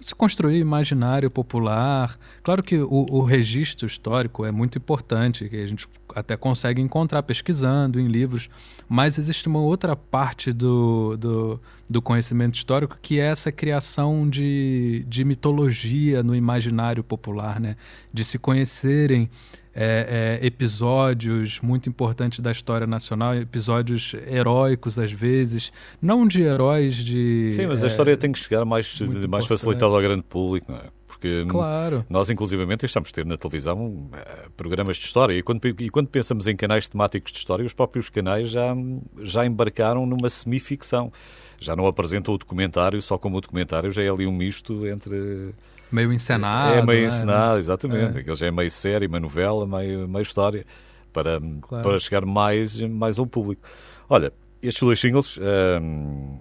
se 0.00 0.14
construir 0.14 0.58
imaginário 0.58 1.30
popular. 1.30 2.18
Claro 2.42 2.62
que 2.62 2.76
o, 2.78 3.06
o, 3.10 3.22
registro 3.22 3.86
histórico 3.86 4.44
é 4.44 4.50
muito 4.50 4.78
importante, 4.78 5.48
que 5.48 5.56
a 5.56 5.66
gente 5.66 5.88
até 6.14 6.36
consegue 6.36 6.80
encontrar 6.80 7.22
pesquisando 7.22 8.00
em 8.00 8.06
livros, 8.06 8.48
mas 8.88 9.18
existe 9.18 9.48
uma 9.48 9.60
outra 9.60 9.94
parte 9.94 10.52
do, 10.52 11.16
do, 11.16 11.60
do 11.88 12.02
conhecimento 12.02 12.54
histórico 12.54 12.98
que 13.00 13.20
é 13.20 13.26
essa 13.26 13.52
criação 13.52 14.28
de, 14.28 15.04
de 15.06 15.24
mitologia 15.24 16.22
no 16.22 16.34
imaginário 16.34 17.04
popular, 17.04 17.60
né? 17.60 17.76
de 18.12 18.24
se 18.24 18.38
conhecerem 18.38 19.28
é, 19.74 20.38
é, 20.42 20.46
episódios 20.46 21.60
muito 21.60 21.88
importantes 21.88 22.40
da 22.40 22.50
história 22.50 22.86
nacional, 22.86 23.34
episódios 23.34 24.14
heróicos 24.26 24.98
às 24.98 25.12
vezes, 25.12 25.72
não 26.00 26.26
de 26.26 26.42
heróis 26.42 26.96
de. 26.96 27.50
Sim, 27.50 27.66
mas 27.66 27.82
é, 27.82 27.86
a 27.86 27.88
história 27.88 28.16
tem 28.16 28.32
que 28.32 28.38
chegar 28.38 28.64
mais, 28.64 29.00
mais 29.28 29.46
facilitada 29.46 29.94
ao 29.94 30.00
grande 30.00 30.22
público, 30.22 30.72
não 30.72 30.78
é? 30.78 30.98
Porque 31.18 31.44
claro. 31.48 32.06
nós, 32.08 32.30
inclusivamente, 32.30 32.86
estamos 32.86 33.08
a 33.08 33.12
ter 33.12 33.24
na 33.24 33.36
televisão 33.36 34.08
eh, 34.12 34.46
programas 34.56 34.98
de 34.98 35.04
história 35.04 35.32
e 35.32 35.42
quando, 35.42 35.66
e 35.66 35.90
quando 35.90 36.06
pensamos 36.06 36.46
em 36.46 36.54
canais 36.54 36.86
temáticos 36.86 37.32
de 37.32 37.38
história, 37.38 37.64
os 37.64 37.72
próprios 37.72 38.08
canais 38.08 38.50
já, 38.50 38.76
já 39.22 39.44
embarcaram 39.44 40.06
numa 40.06 40.30
semificção. 40.30 41.10
Já 41.58 41.74
não 41.74 41.86
apresentam 41.86 42.34
o 42.34 42.38
documentário 42.38 43.02
só 43.02 43.18
como 43.18 43.38
o 43.38 43.40
documentário, 43.40 43.90
já 43.90 44.02
é 44.02 44.08
ali 44.08 44.28
um 44.28 44.32
misto 44.32 44.86
entre 44.86 45.54
Meio 45.90 46.12
encenado. 46.12 46.74
É 46.74 46.84
meio 46.84 47.00
né? 47.00 47.06
encenado, 47.06 47.58
exatamente. 47.58 48.18
É. 48.18 48.20
Aquilo 48.20 48.36
já 48.36 48.46
é 48.46 48.50
meio 48.50 48.70
série, 48.70 49.08
meio 49.08 49.22
novela, 49.22 49.66
meio, 49.66 50.08
meio 50.08 50.22
história, 50.22 50.64
para, 51.12 51.40
claro. 51.62 51.88
para 51.88 51.98
chegar 51.98 52.24
mais, 52.24 52.78
mais 52.80 53.18
ao 53.18 53.26
público. 53.26 53.62
Olha, 54.08 54.32
estes 54.62 54.82
dois 54.82 55.00
singles, 55.00 55.38
hum, 55.80 56.38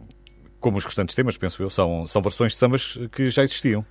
como 0.60 0.78
os 0.78 0.86
restantes 0.86 1.16
temas, 1.16 1.38
penso 1.38 1.62
eu, 1.62 1.70
são, 1.70 2.06
são 2.08 2.22
versões 2.22 2.54
de 2.54 2.58
sambas 2.58 2.98
que 3.12 3.30
já 3.30 3.44
existiam. 3.44 3.86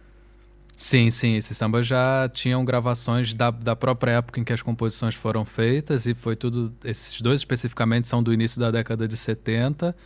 Sim, 0.76 1.10
sim, 1.10 1.36
esses 1.36 1.56
sambas 1.56 1.86
já 1.86 2.28
tinham 2.28 2.62
gravações 2.62 3.32
da, 3.32 3.50
da 3.50 3.74
própria 3.74 4.12
época 4.12 4.38
em 4.38 4.44
que 4.44 4.52
as 4.52 4.60
composições 4.60 5.14
foram 5.14 5.42
feitas 5.42 6.04
e 6.04 6.14
foi 6.14 6.36
tudo. 6.36 6.74
Esses 6.84 7.18
dois 7.22 7.40
especificamente 7.40 8.06
são 8.06 8.22
do 8.22 8.32
início 8.32 8.60
da 8.60 8.70
década 8.70 9.08
de 9.08 9.16
70 9.16 9.96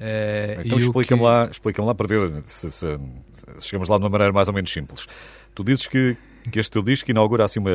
é, 0.00 0.60
então 0.64 0.78
explica-me 0.78 1.20
que... 1.20 1.26
lá, 1.26 1.48
explica 1.50 1.82
lá 1.82 1.94
para 1.94 2.06
ver 2.06 2.40
se, 2.44 2.70
se, 2.70 2.98
se, 3.32 3.60
chegamos 3.60 3.88
lá 3.88 3.96
de 3.96 4.04
uma 4.04 4.10
maneira 4.10 4.32
mais 4.32 4.48
ou 4.48 4.54
menos 4.54 4.72
simples. 4.72 5.06
Tu 5.54 5.64
dizes 5.64 5.86
que, 5.86 6.16
que 6.50 6.60
este 6.60 6.70
teu 6.70 6.82
disco 6.82 7.10
inaugura 7.10 7.44
assim 7.44 7.58
uma, 7.58 7.70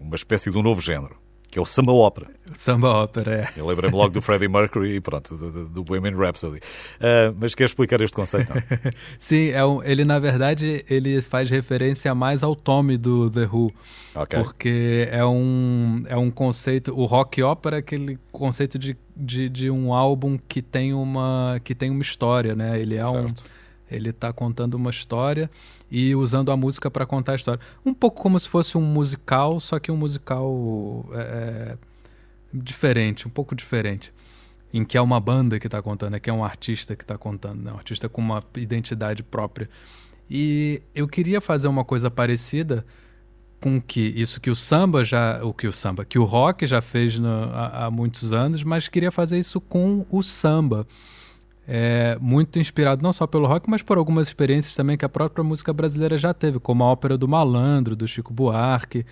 uma 0.00 0.14
espécie 0.14 0.50
de 0.50 0.58
um 0.58 0.62
novo 0.62 0.80
género 0.80 1.21
que 1.52 1.58
é 1.58 1.62
o 1.62 1.66
samba 1.66 1.92
ópera. 1.92 2.30
Samba 2.54 2.88
ópera, 2.88 3.42
é. 3.42 3.60
Eu 3.60 3.66
lembrei-me 3.66 3.94
logo 3.94 4.14
do 4.14 4.22
Freddie 4.22 4.48
Mercury 4.48 4.94
e 4.94 5.00
pronto, 5.02 5.36
do, 5.36 5.68
do 5.68 5.84
Bohemian 5.84 6.16
Rhapsody. 6.16 6.56
Uh, 6.56 7.36
mas 7.38 7.54
quer 7.54 7.64
explicar 7.64 8.00
este 8.00 8.16
conceito? 8.16 8.50
Sim, 9.18 9.50
é 9.50 9.62
um, 9.62 9.82
ele 9.82 10.02
na 10.02 10.18
verdade 10.18 10.82
ele 10.88 11.20
faz 11.20 11.50
referência 11.50 12.14
mais 12.14 12.42
ao 12.42 12.56
Tommy 12.56 12.96
do 12.96 13.30
The 13.30 13.44
Who. 13.52 13.70
Okay. 14.14 14.42
Porque 14.42 15.08
é 15.10 15.22
um, 15.26 16.04
é 16.06 16.16
um 16.16 16.30
conceito, 16.30 16.98
o 16.98 17.04
rock 17.04 17.42
ópera 17.42 17.76
é 17.76 17.80
aquele 17.80 18.18
conceito 18.30 18.78
de, 18.78 18.96
de, 19.14 19.50
de, 19.50 19.70
um 19.70 19.92
álbum 19.92 20.38
que 20.48 20.62
tem 20.62 20.94
uma, 20.94 21.60
que 21.62 21.74
tem 21.74 21.90
uma 21.90 22.00
história, 22.00 22.54
né? 22.54 22.80
Ele 22.80 22.94
é 22.94 23.04
certo. 23.04 23.18
um 23.18 23.61
ele 23.94 24.10
está 24.10 24.32
contando 24.32 24.74
uma 24.74 24.90
história 24.90 25.50
e 25.90 26.14
usando 26.14 26.50
a 26.50 26.56
música 26.56 26.90
para 26.90 27.04
contar 27.04 27.32
a 27.32 27.34
história. 27.34 27.60
Um 27.84 27.92
pouco 27.92 28.22
como 28.22 28.38
se 28.38 28.48
fosse 28.48 28.78
um 28.78 28.80
musical, 28.80 29.60
só 29.60 29.78
que 29.78 29.92
um 29.92 29.96
musical 29.96 31.06
é, 31.12 31.18
é, 31.20 31.78
diferente, 32.52 33.26
um 33.26 33.30
pouco 33.30 33.54
diferente. 33.54 34.12
Em 34.72 34.84
que 34.84 34.96
é 34.96 35.00
uma 35.00 35.20
banda 35.20 35.60
que 35.60 35.66
está 35.66 35.82
contando, 35.82 36.16
é 36.16 36.20
que 36.20 36.30
é 36.30 36.32
um 36.32 36.42
artista 36.42 36.96
que 36.96 37.04
está 37.04 37.18
contando, 37.18 37.62
né? 37.62 37.72
um 37.72 37.76
artista 37.76 38.08
com 38.08 38.22
uma 38.22 38.42
identidade 38.56 39.22
própria. 39.22 39.68
E 40.30 40.80
eu 40.94 41.06
queria 41.06 41.40
fazer 41.42 41.68
uma 41.68 41.84
coisa 41.84 42.10
parecida 42.10 42.84
com 43.60 43.80
que 43.80 44.00
isso 44.00 44.40
que 44.40 44.50
o 44.50 44.56
samba 44.56 45.04
já, 45.04 45.44
o 45.44 45.52
que 45.52 45.66
o 45.66 45.72
samba, 45.72 46.04
que 46.04 46.18
o 46.18 46.24
rock 46.24 46.66
já 46.66 46.80
fez 46.80 47.18
no, 47.18 47.28
há, 47.28 47.84
há 47.84 47.90
muitos 47.90 48.32
anos, 48.32 48.64
mas 48.64 48.88
queria 48.88 49.10
fazer 49.10 49.38
isso 49.38 49.60
com 49.60 50.06
o 50.10 50.22
samba 50.22 50.86
é, 51.74 52.18
muito 52.20 52.58
inspirado 52.58 53.02
não 53.02 53.14
só 53.14 53.26
pelo 53.26 53.46
rock, 53.46 53.70
mas 53.70 53.80
por 53.80 53.96
algumas 53.96 54.28
experiências 54.28 54.76
também 54.76 54.94
que 54.94 55.06
a 55.06 55.08
própria 55.08 55.42
música 55.42 55.72
brasileira 55.72 56.18
já 56.18 56.34
teve, 56.34 56.60
como 56.60 56.84
a 56.84 56.86
ópera 56.86 57.16
do 57.16 57.26
Malandro, 57.26 57.96
do 57.96 58.06
Chico 58.06 58.30
Buarque. 58.30 59.06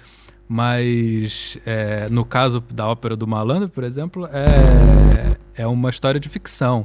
Mas 0.47 1.57
é, 1.64 2.07
no 2.11 2.23
caso 2.23 2.62
da 2.71 2.87
ópera 2.87 3.17
do 3.17 3.26
Malandro, 3.26 3.71
por 3.71 3.83
exemplo, 3.83 4.26
é, 4.26 5.62
é 5.62 5.67
uma 5.67 5.88
história 5.88 6.21
de 6.21 6.29
ficção, 6.29 6.85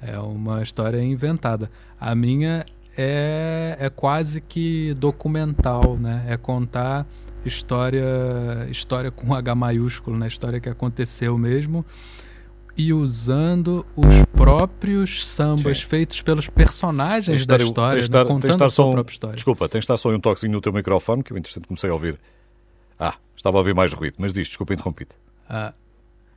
é 0.00 0.18
uma 0.18 0.62
história 0.62 1.02
inventada. 1.02 1.70
A 2.00 2.14
minha 2.14 2.64
é, 2.96 3.76
é 3.78 3.90
quase 3.90 4.40
que 4.40 4.94
documental, 4.94 5.98
né? 6.00 6.24
É 6.26 6.38
contar 6.38 7.06
história, 7.44 8.06
história 8.70 9.10
com 9.10 9.34
H 9.34 9.54
maiúsculo, 9.54 10.16
né? 10.16 10.26
História 10.26 10.58
que 10.58 10.70
aconteceu 10.70 11.36
mesmo 11.36 11.84
e 12.76 12.92
usando 12.92 13.84
os 13.94 14.24
próprios 14.32 15.26
sambas 15.26 15.78
Sim. 15.78 15.86
feitos 15.86 16.22
pelos 16.22 16.48
personagens 16.48 17.44
da 17.44 17.56
história, 17.56 17.94
né? 17.94 18.00
estar, 18.00 18.24
contando 18.24 18.64
a 18.64 18.70
sua 18.70 18.90
própria 18.90 19.12
história. 19.12 19.36
Desculpa, 19.36 19.68
tens 19.68 19.80
de 19.80 19.84
estar 19.84 19.96
só 19.96 20.10
um 20.10 20.20
toquezinho 20.20 20.52
no 20.52 20.60
teu 20.60 20.72
microfone, 20.72 21.22
que 21.22 21.32
eu 21.32 21.38
interessante 21.38 21.66
comecei 21.66 21.90
a 21.90 21.92
ouvir. 21.92 22.18
Ah, 22.98 23.14
estava 23.36 23.58
a 23.58 23.60
ouvir 23.60 23.74
mais 23.74 23.92
ruído, 23.92 24.16
mas 24.18 24.32
diz, 24.32 24.48
desculpa, 24.48 24.72
interrompi-te. 24.74 25.16
Ah, 25.48 25.72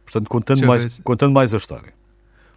Portanto, 0.05 0.29
contando 0.29 0.65
mais, 0.65 0.99
contando 1.03 1.33
mais 1.33 1.53
a 1.53 1.57
história. 1.57 1.93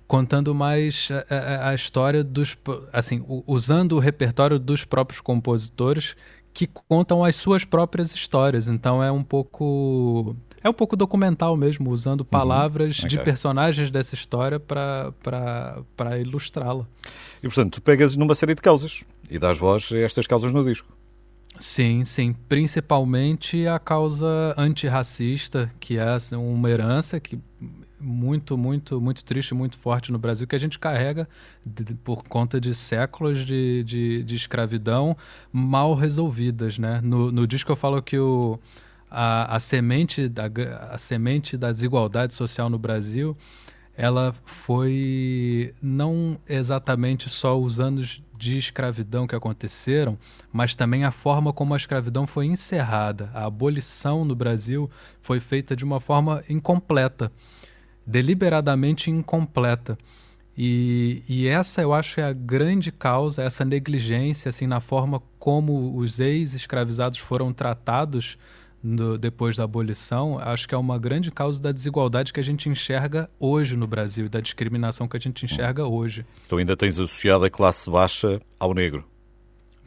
Contando 0.07 0.55
mais 0.55 1.09
a, 1.11 1.35
a, 1.35 1.71
a 1.71 1.75
história 1.75 2.23
dos. 2.23 2.57
Assim, 2.93 3.25
usando 3.47 3.93
o 3.93 3.99
repertório 3.99 4.59
dos 4.59 4.85
próprios 4.85 5.21
compositores 5.21 6.15
que 6.53 6.67
contam 6.67 7.25
as 7.25 7.37
suas 7.37 7.65
próprias 7.65 8.15
histórias. 8.15 8.69
Então 8.69 9.03
é 9.03 9.11
um 9.11 9.23
pouco 9.23 10.37
é 10.63 10.69
um 10.69 10.73
pouco 10.73 10.97
documental 10.97 11.57
mesmo, 11.57 11.91
usando 11.91 12.21
uhum. 12.21 12.27
palavras 12.27 12.99
uhum. 12.99 13.07
okay. 13.07 13.19
de 13.19 13.25
personagens 13.25 13.91
dessa 13.91 14.15
história 14.15 14.59
para 14.59 16.19
ilustrá-la. 16.21 16.87
E 17.43 17.47
portanto, 17.47 17.75
tu 17.75 17.83
pegas 17.83 18.17
numa 18.17 18.35
série 18.35 18.55
de 18.55 18.63
causas 18.63 19.05
e 19.31 19.39
dás 19.39 19.59
voz 19.59 19.91
a 19.93 19.99
estas 19.99 20.27
causas 20.27 20.53
no 20.53 20.65
disco. 20.65 20.89
Sim, 21.59 22.05
sim. 22.05 22.35
Principalmente 22.49 23.67
a 23.67 23.79
causa 23.79 24.55
antirracista, 24.57 25.71
que 25.81 25.97
é 25.97 26.03
assim, 26.03 26.37
uma 26.37 26.71
herança 26.71 27.19
que 27.19 27.39
muito, 28.01 28.57
muito, 28.57 29.01
muito 29.01 29.25
triste, 29.25 29.55
muito 29.55 29.77
forte 29.77 30.13
no 30.13 30.19
Brasil, 30.19 30.47
que 30.47 30.55
a 30.55 30.59
gente 30.59 30.79
carrega 30.79 31.29
de, 31.67 31.95
por 31.95 32.23
conta 32.25 32.61
de 32.61 32.75
séculos 32.75 33.45
de, 33.45 33.83
de, 33.83 34.23
de, 34.23 34.37
escravidão 34.37 35.17
mal 35.53 35.95
resolvidas, 35.95 36.79
né? 36.79 37.01
No, 37.03 37.33
no 37.33 37.47
disco 37.47 37.73
eu 37.73 37.77
falo 37.77 38.01
que 38.01 38.17
o, 38.17 38.59
a, 39.11 39.57
a, 39.57 39.61
semente 39.61 40.29
da, 40.29 40.45
a 40.91 40.99
semente 40.99 41.57
da 41.57 41.71
desigualdade 41.71 42.35
social 42.35 42.69
no 42.69 42.79
Brasil 42.79 43.37
ela 43.99 44.33
foi 44.47 45.75
não 45.83 46.39
exatamente 46.49 47.29
só 47.29 47.61
os 47.61 47.81
anos 47.81 48.23
de 48.39 48.57
escravidão 48.57 49.27
que 49.27 49.35
aconteceram, 49.35 50.17
mas 50.53 50.77
também 50.77 51.03
a 51.03 51.11
forma 51.11 51.53
como 51.53 51.75
a 51.75 51.77
escravidão 51.77 52.25
foi 52.25 52.47
encerrada. 52.47 53.29
A 53.35 53.47
abolição 53.47 54.25
no 54.25 54.37
Brasil 54.37 54.89
foi 55.21 55.41
feita 55.41 55.75
de 55.75 55.85
uma 55.85 55.99
forma 55.99 56.45
incompleta, 56.49 57.33
deliberadamente 58.07 59.11
incompleta. 59.11 59.99
E, 60.57 61.25
e, 61.29 61.49
essa 61.49 61.83
eu 61.83 61.93
acho 61.93 62.21
é 62.21 62.25
a 62.25 62.33
grande 62.33 62.93
causa, 62.93 63.43
essa 63.43 63.65
negligência 63.65 64.49
assim 64.49 64.69
na 64.69 64.81
forma 64.81 65.21
como 65.41 65.97
os 65.97 66.21
ex-escravizados 66.21 67.19
foram 67.19 67.53
tratados 67.53 68.39
depois 69.19 69.57
da 69.57 69.65
abolição, 69.65 70.39
acho 70.39 70.69
que 70.69 70.75
é 70.75 70.79
uma 70.79 70.99
grande 70.99 71.31
causa 71.31 71.61
da 71.61 71.73
desigualdade 71.73 72.33
que 72.33 72.41
a 72.41 72.43
gente 72.43 72.69
enxerga 72.69 73.29
hoje 73.39 73.77
no 73.77 73.87
Brasil 73.87 74.27
e 74.27 74.29
da 74.29 74.41
discriminação 74.41 75.09
que 75.09 75.17
a 75.17 75.21
gente 75.21 75.45
enxerga 75.45 75.87
hoje. 75.87 76.25
Então 76.47 76.59
ainda 76.59 76.77
tens 76.77 76.99
associado 76.99 77.45
a 77.45 77.51
classe 77.51 77.91
baixa 77.91 78.41
ao 78.59 78.73
negro. 78.75 79.05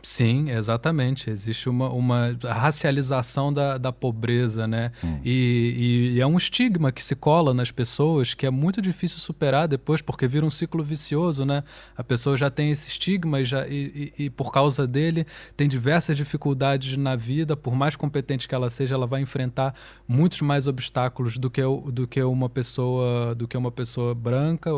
Sim, 0.04 0.50
exatamente. 0.50 1.30
Existe 1.30 1.70
uma, 1.70 1.90
uma 1.90 2.38
racialização 2.44 3.54
da, 3.54 3.78
da 3.78 3.92
pobreza, 3.92 4.68
né? 4.68 4.92
Hum. 5.04 5.20
E, 5.24 6.14
e, 6.16 6.22
é 6.22 6.26
um 6.26 6.38
estigma 6.38 6.92
que 6.92 7.04
se 7.04 7.16
cola 7.16 7.54
nas 7.54 7.72
pessoas 7.72 8.34
que 8.34 8.46
é 8.46 8.50
muito 8.50 8.82
difícil 8.82 9.20
superar 9.20 9.68
depois, 9.68 10.02
porque 10.02 10.28
vira 10.28 10.46
um 10.46 10.50
ciclo 10.50 10.84
vicioso, 10.84 11.46
né? 11.46 11.64
A 11.96 12.04
pessoa 12.04 12.36
já 12.36 12.50
tem 12.50 12.72
esse 12.72 12.88
estigma 12.88 13.42
e, 13.42 13.46
já, 13.46 13.68
e, 13.68 14.14
e, 14.18 14.26
e 14.26 14.30
por 14.30 14.52
causa 14.52 14.88
dele 14.88 15.26
tem 15.56 15.68
diversas 15.68 16.18
dificuldades 16.18 16.98
na 16.98 17.16
vida. 17.16 17.56
Por 17.56 17.76
mais 17.76 17.96
competente 17.96 18.48
que 18.48 18.56
ela 18.56 18.70
seja, 18.70 18.96
ela 18.96 19.06
vai 19.06 19.22
enfrentar 19.22 19.76
muitos 20.08 20.42
mais 20.42 20.68
obstáculos 20.68 21.38
do 21.38 21.50
que, 21.50 21.62
do 21.92 22.08
que 22.08 22.22
uma 22.24 22.50
pessoa 22.50 23.36
do 23.36 23.48
que 23.48 23.56
uma 23.58 23.72
pessoa 23.72 24.16
branca 24.16 24.72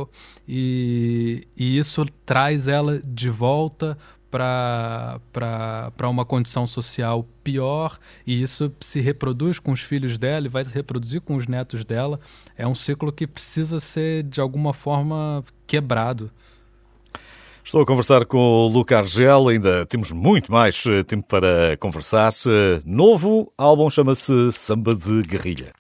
e, 0.48 1.48
e 1.56 1.77
isso 1.77 2.06
traz 2.25 2.68
ela 2.68 3.01
de 3.03 3.30
volta 3.30 3.98
para 4.33 6.09
uma 6.09 6.25
condição 6.25 6.65
social 6.65 7.27
pior 7.43 7.99
e 8.25 8.41
isso 8.41 8.73
se 8.79 8.99
reproduz 8.99 9.59
com 9.59 9.71
os 9.71 9.81
filhos 9.81 10.17
dela 10.17 10.47
e 10.47 10.49
vai 10.49 10.65
se 10.65 10.73
reproduzir 10.73 11.21
com 11.21 11.35
os 11.35 11.45
netos 11.45 11.85
dela. 11.85 12.19
É 12.57 12.67
um 12.67 12.73
ciclo 12.73 13.11
que 13.11 13.27
precisa 13.27 13.79
ser, 13.79 14.23
de 14.23 14.41
alguma 14.41 14.73
forma, 14.73 15.43
quebrado. 15.67 16.31
Estou 17.63 17.81
a 17.81 17.85
conversar 17.85 18.25
com 18.25 18.37
o 18.37 18.67
Luca 18.67 18.97
Argel, 18.97 19.47
ainda 19.47 19.85
temos 19.85 20.11
muito 20.11 20.51
mais 20.51 20.83
eh, 20.85 21.01
tempo 21.03 21.25
para 21.25 21.77
conversar. 21.79 22.33
Novo 22.83 23.53
álbum 23.57 23.89
chama-se 23.89 24.51
Samba 24.51 24.93
de 24.93 25.21
Guerrilha. 25.21 25.71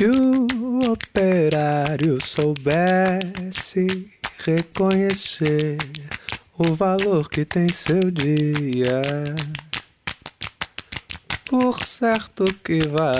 Se 0.00 0.06
o 0.06 0.46
operário 0.92 2.18
soubesse 2.24 4.10
reconhecer 4.38 5.76
o 6.56 6.72
valor 6.72 7.28
que 7.28 7.44
tem 7.44 7.70
seu 7.70 8.10
dia, 8.10 9.02
por 11.44 11.84
certo 11.84 12.46
que 12.64 12.80
valeria 12.88 13.12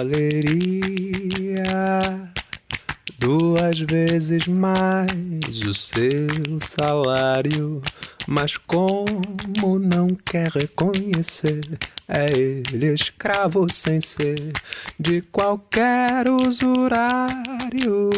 duas 3.21 3.79
vezes 3.81 4.49
mais 4.49 5.63
o 5.69 5.75
seu 5.75 6.59
salário. 6.59 7.83
Mas 8.27 8.57
como 8.57 9.79
não 9.79 10.09
quer 10.09 10.51
reconhecer, 10.51 11.61
é 12.09 12.31
ele 12.33 12.95
escravo 12.95 13.71
sem 13.71 14.01
ser 14.01 14.53
de 14.99 15.21
qualquer 15.21 16.29
usurário. 16.29 18.11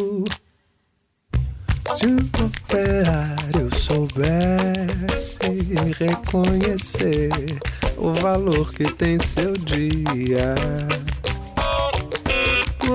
Se 1.96 2.06
o 2.06 2.44
operário 2.44 3.74
soubesse 3.76 5.38
reconhecer 5.98 7.30
o 7.96 8.14
valor 8.14 8.72
que 8.72 8.84
tem 8.84 9.18
seu 9.18 9.52
dia 9.54 10.54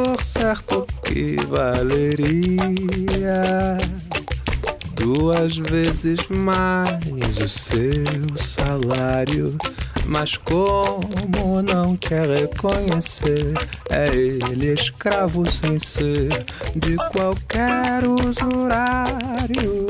por 0.04 0.24
certo 0.24 0.86
que 1.04 1.38
valeria 1.48 2.68
duas 4.94 5.58
vezes 5.58 6.20
mais 6.30 7.40
o 7.40 7.48
seu 7.48 8.38
salário. 8.38 9.58
Mas 10.06 10.38
como 10.38 11.62
não 11.64 11.98
quer 11.98 12.30
reconhecer, 12.30 13.54
é 13.90 14.08
ele 14.16 14.74
escravo 14.74 15.50
sem 15.50 15.80
ser 15.80 16.46
de 16.76 16.96
qualquer 17.12 18.04
usurário. 18.08 19.88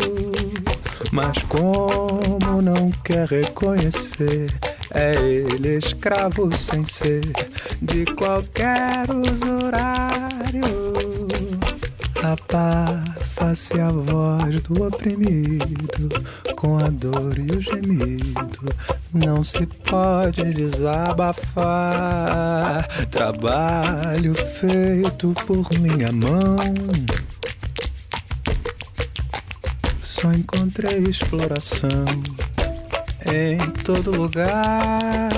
Mas 1.11 1.37
como 1.43 2.61
não 2.61 2.91
quer 3.03 3.27
reconhecer, 3.27 4.49
é 4.97 5.13
ele 5.15 5.77
escravo 5.77 6.51
sem 6.57 6.83
ser 6.83 7.21
de 7.81 8.03
qualquer 8.15 9.05
usurário. 9.11 10.87
Abafa-se 12.23 13.79
a 13.79 13.91
voz 13.91 14.59
do 14.61 14.87
oprimido 14.87 16.09
com 16.55 16.79
a 16.79 16.89
dor 16.89 17.37
e 17.37 17.51
o 17.51 17.61
gemido. 17.61 18.73
Não 19.13 19.43
se 19.43 19.67
pode 19.87 20.51
desabafar. 20.53 21.67
Trabalho 23.11 24.33
feito 24.33 25.35
por 25.45 25.69
minha 25.79 26.11
mão. 26.11 26.57
Só 30.01 30.33
encontrei 30.33 31.03
exploração 31.03 32.05
em 33.25 33.57
todo 33.83 34.11
lugar. 34.11 35.29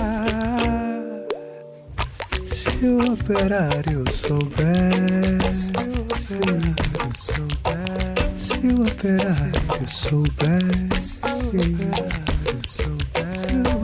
Se 2.45 2.85
o 2.85 3.13
operário 3.13 4.03
soubesse, 4.11 5.71
se 6.15 6.35
o 6.35 6.41
operário 6.41 7.13
soubesse, 7.15 7.99
se 8.35 8.67
o 8.67 8.81
operário 8.81 9.87
soubesse, 9.87 11.19
se 13.31 13.78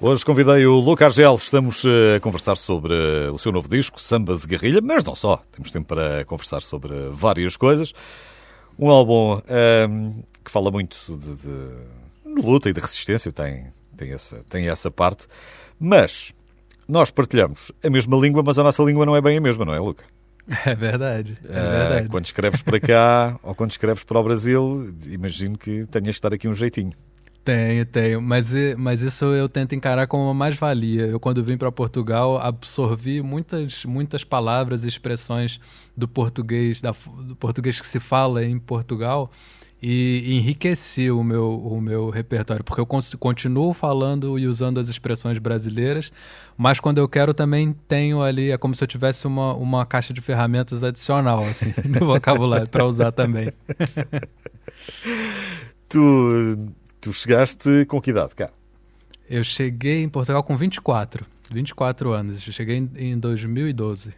Hoje 0.00 0.24
convidei 0.24 0.64
o 0.64 0.78
Luca 0.78 1.06
Argel, 1.06 1.34
estamos 1.34 1.84
eh, 1.84 2.16
a 2.16 2.20
conversar 2.20 2.56
sobre 2.56 2.94
eh, 2.94 3.30
o 3.32 3.38
seu 3.38 3.50
novo 3.50 3.68
disco, 3.68 4.00
Samba 4.00 4.36
de 4.36 4.46
Guerrilha, 4.46 4.80
mas 4.80 5.02
não 5.02 5.12
só, 5.12 5.42
temos 5.50 5.72
tempo 5.72 5.88
para 5.88 6.24
conversar 6.24 6.62
sobre 6.62 6.94
várias 7.10 7.56
coisas. 7.56 7.92
Um 8.78 8.90
álbum 8.90 9.34
um, 9.34 9.42
ehm, 9.48 10.12
que 10.44 10.52
fala 10.52 10.70
muito 10.70 10.96
de, 11.16 11.34
de, 11.34 12.36
de, 12.36 12.46
luta 12.46 12.70
e 12.70 12.72
de 12.72 12.80
resistência, 12.80 13.32
tem, 13.32 13.72
tem, 13.96 14.12
essa, 14.12 14.44
tem 14.48 14.68
essa 14.68 14.88
parte, 14.88 15.26
mas 15.80 16.32
nós 16.86 17.10
partilhamos 17.10 17.72
a 17.82 17.90
mesma 17.90 18.16
língua, 18.18 18.40
mas 18.46 18.56
a 18.56 18.62
nossa 18.62 18.84
língua 18.84 19.04
não 19.04 19.16
é 19.16 19.20
bem 19.20 19.38
a 19.38 19.40
mesma, 19.40 19.64
não 19.64 19.74
é, 19.74 19.80
Luca? 19.80 20.04
É 20.64 20.76
verdade, 20.76 21.36
é 21.42 21.52
verdade. 21.52 22.06
Uh, 22.06 22.10
quando 22.10 22.24
escreves 22.24 22.62
para 22.62 22.78
cá 22.78 23.36
ou 23.42 23.52
quando 23.52 23.72
escreves 23.72 24.04
para 24.04 24.20
o 24.20 24.22
Brasil, 24.22 24.94
imagino 25.06 25.58
que 25.58 25.86
tenhas 25.86 26.04
de 26.04 26.10
estar 26.10 26.32
aqui 26.32 26.46
um 26.46 26.54
jeitinho. 26.54 26.92
Tenho, 27.48 27.86
tenho. 27.86 28.20
Mas, 28.20 28.52
mas 28.76 29.00
isso 29.00 29.24
eu 29.24 29.48
tento 29.48 29.74
encarar 29.74 30.06
como 30.06 30.24
uma 30.24 30.34
mais-valia. 30.34 31.06
Eu, 31.06 31.18
quando 31.18 31.42
vim 31.42 31.56
para 31.56 31.72
Portugal, 31.72 32.36
absorvi 32.36 33.22
muitas, 33.22 33.86
muitas 33.86 34.22
palavras 34.22 34.84
e 34.84 34.88
expressões 34.88 35.58
do 35.96 36.06
português, 36.06 36.82
da, 36.82 36.94
do 37.22 37.34
português 37.34 37.80
que 37.80 37.86
se 37.86 37.98
fala 37.98 38.44
em 38.44 38.58
Portugal 38.58 39.30
e 39.82 40.36
enriqueci 40.36 41.10
o 41.10 41.24
meu, 41.24 41.58
o 41.58 41.80
meu 41.80 42.10
repertório, 42.10 42.62
porque 42.62 42.82
eu 42.82 42.86
continuo 43.18 43.72
falando 43.72 44.38
e 44.38 44.46
usando 44.46 44.78
as 44.78 44.90
expressões 44.90 45.38
brasileiras, 45.38 46.12
mas 46.54 46.78
quando 46.78 46.98
eu 46.98 47.08
quero 47.08 47.32
também 47.32 47.74
tenho 47.86 48.20
ali, 48.20 48.50
é 48.50 48.58
como 48.58 48.74
se 48.74 48.84
eu 48.84 48.88
tivesse 48.88 49.26
uma, 49.26 49.54
uma 49.54 49.86
caixa 49.86 50.12
de 50.12 50.20
ferramentas 50.20 50.84
adicional, 50.84 51.42
assim, 51.44 51.72
no 51.98 52.04
vocabulário 52.04 52.68
para 52.68 52.84
usar 52.84 53.10
também. 53.10 53.48
tu 55.88 56.74
Tu 57.08 57.12
chegaste 57.14 57.86
com 57.86 58.02
que 58.02 58.10
idade 58.10 58.34
cá? 58.34 58.50
Eu 59.30 59.42
cheguei 59.42 60.02
em 60.02 60.10
Portugal 60.10 60.42
com 60.42 60.54
24, 60.54 61.24
24 61.50 62.12
anos. 62.12 62.46
Eu 62.46 62.52
cheguei 62.52 62.76
em, 62.76 62.90
em 62.98 63.18
2012. 63.18 64.12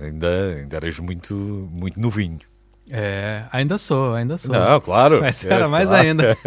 Ainda, 0.00 0.54
ainda 0.56 0.76
eras 0.76 0.98
muito, 1.00 1.34
muito 1.70 2.00
novinho. 2.00 2.40
É, 2.88 3.44
ainda 3.52 3.76
sou, 3.76 4.14
ainda 4.14 4.38
sou. 4.38 4.54
Não, 4.54 4.80
claro. 4.80 5.20
Mas 5.20 5.44
era 5.44 5.68
mais 5.68 5.86
claro. 5.86 6.08
ainda. 6.08 6.38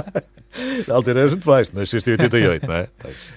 Na 0.88 0.94
altura 0.94 1.24
a 1.24 1.26
gente 1.26 1.44
vais, 1.44 1.70
nasceste 1.72 2.08
em 2.08 2.12
88, 2.14 2.66
não 2.66 2.74
é? 2.74 2.88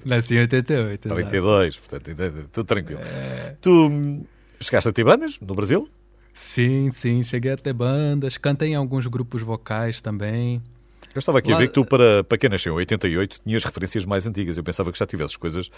Nasci 0.06 0.36
em 0.36 0.40
88. 0.40 1.10
32, 1.10 1.76
exato. 1.76 1.90
portanto, 1.90 2.50
tudo 2.54 2.68
tranquilo. 2.68 3.02
É... 3.04 3.58
Tu 3.60 3.70
hum, 3.70 4.24
chegaste 4.62 4.88
a 4.88 4.94
ter 4.94 5.04
bandas 5.04 5.38
no 5.42 5.54
Brasil? 5.54 5.90
Sim, 6.34 6.90
sim, 6.90 7.22
cheguei 7.22 7.52
a 7.52 7.58
ter 7.58 7.74
bandas, 7.74 8.38
cantei 8.38 8.70
em 8.70 8.76
alguns 8.76 9.08
grupos 9.08 9.42
vocais 9.42 10.00
também. 10.00 10.62
Eu 11.14 11.20
estava 11.20 11.40
aqui 11.40 11.52
Lá... 11.52 11.58
a 11.58 11.60
ver 11.60 11.68
que 11.68 11.74
tu, 11.74 11.86
para, 11.86 12.24
para 12.24 12.38
quem 12.38 12.50
nasceu 12.50 12.74
em 12.74 12.78
88, 12.78 13.42
tinhas 13.46 13.64
referências 13.64 14.06
mais 14.06 14.26
antigas. 14.26 14.58
Eu 14.58 14.64
pensava 14.64 14.92
que 14.92 14.98
já 14.98 15.06
tivesses 15.06 15.36
coisas 15.36 15.70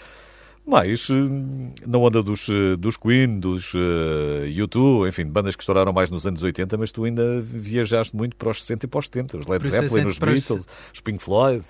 mais 0.66 1.08
eh, 1.10 1.86
na 1.86 1.98
onda 1.98 2.22
dos, 2.22 2.48
eh, 2.48 2.76
dos 2.76 2.96
Queen, 2.96 3.38
dos 3.38 3.74
uh, 3.74 4.46
U2, 4.46 5.08
enfim, 5.08 5.26
bandas 5.26 5.54
que 5.54 5.62
estouraram 5.62 5.92
mais 5.92 6.10
nos 6.10 6.26
anos 6.26 6.42
80, 6.42 6.78
mas 6.78 6.90
tu 6.90 7.04
ainda 7.04 7.42
viajaste 7.42 8.16
muito 8.16 8.34
para 8.36 8.48
os 8.48 8.62
60 8.62 8.86
e 8.86 8.88
para 8.88 8.98
os 8.98 9.06
70, 9.06 9.36
os 9.38 9.46
Led 9.46 9.68
Zeppelin, 9.68 10.06
os 10.06 10.18
Beatles, 10.18 10.66
os 10.92 11.00
Pink 11.00 11.22
Floyd. 11.22 11.64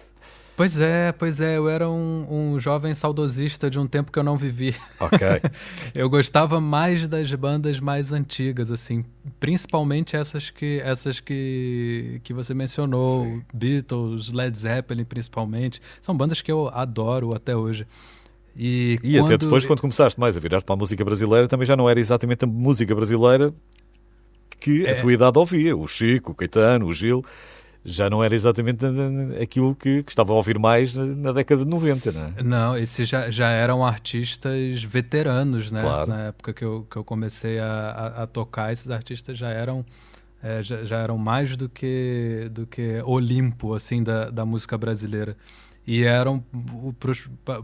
Pois 0.57 0.79
é, 0.79 1.11
pois 1.13 1.41
é, 1.41 1.57
eu 1.57 1.69
era 1.69 1.89
um, 1.91 2.27
um 2.55 2.61
jovem 2.61 2.95
saudosista 2.95 3.69
de 3.69 3.79
um 3.79 3.87
tempo 3.87 4.13
que 4.13 4.19
eu 4.19 4.23
não 4.23 4.37
vivi. 4.37 4.75
Ok. 5.01 5.19
eu 5.95 6.09
gostava 6.09 6.61
mais 6.61 7.09
das 7.09 7.33
bandas 7.35 7.81
mais 7.81 8.13
antigas, 8.13 8.71
assim, 8.71 9.05
principalmente 9.41 10.15
essas 10.15 10.51
que 10.51 10.81
essas 10.85 11.19
que, 11.19 12.21
que 12.23 12.33
você 12.33 12.55
mencionou, 12.55 13.25
Sim. 13.25 13.43
Beatles, 13.53 14.33
Led 14.33 14.57
Zeppelin, 14.57 15.05
principalmente. 15.05 15.81
São 16.01 16.17
bandas 16.17 16.41
que 16.41 16.53
eu 16.53 16.69
adoro 16.69 17.35
até 17.35 17.57
hoje. 17.57 17.85
E, 18.57 19.01
e 19.03 19.15
quando... 19.15 19.27
até 19.27 19.39
depois, 19.39 19.67
quando 19.67 19.81
começaste 19.81 20.21
mais 20.21 20.37
a 20.37 20.41
virar 20.41 20.63
para 20.63 20.75
a 20.75 20.79
música 20.79 21.05
brasileira, 21.05 21.49
também 21.49 21.67
já 21.67 21.77
não 21.77 21.91
era 21.91 21.99
exatamente 21.99 22.45
a 22.45 22.47
música 22.47 22.95
brasileira 22.95 23.53
que 24.61 24.87
é. 24.87 24.93
a 24.93 25.01
tua 25.01 25.13
idade 25.13 25.39
ouvia. 25.39 25.77
O 25.77 25.87
Chico, 25.87 26.33
o 26.33 26.35
Caetano, 26.35 26.87
o 26.87 26.93
Gil, 26.93 27.23
já 27.85 28.09
não 28.09 28.25
era 28.25 28.35
exatamente 28.35 28.85
aquilo 29.41 29.75
que, 29.75 30.03
que 30.03 30.11
estava 30.11 30.33
a 30.33 30.37
ouvir 30.37 30.59
mais 30.59 30.95
na, 30.95 31.33
década 31.33 31.65
de 31.65 31.71
90, 31.71 32.13
não 32.13 32.29
é? 32.29 32.43
Não, 32.43 32.79
esses 32.79 33.07
já, 33.07 33.31
já 33.31 33.49
eram 33.49 33.85
artistas 33.85 34.83
veteranos, 34.83 35.71
né? 35.71 35.83
Claro. 35.83 36.09
Na 36.09 36.21
época 36.29 36.55
que 36.55 36.65
eu, 36.65 36.87
que 36.91 36.97
eu 36.97 37.05
comecei 37.05 37.59
a, 37.59 37.67
a, 37.67 38.23
a 38.23 38.27
tocar, 38.27 38.73
esses 38.73 38.91
artistas 38.91 39.37
já 39.37 39.51
eram... 39.51 39.85
É, 40.43 40.63
já, 40.63 40.85
já, 40.85 40.99
eram 40.99 41.17
mais 41.17 41.57
do 41.57 41.71
que 41.71 42.51
do 42.53 42.67
que 42.67 43.01
Olimpo 43.07 43.73
assim 43.73 44.03
da, 44.03 44.29
da 44.29 44.45
música 44.45 44.77
brasileira 44.77 45.39
e 45.87 46.03
eram 46.03 46.45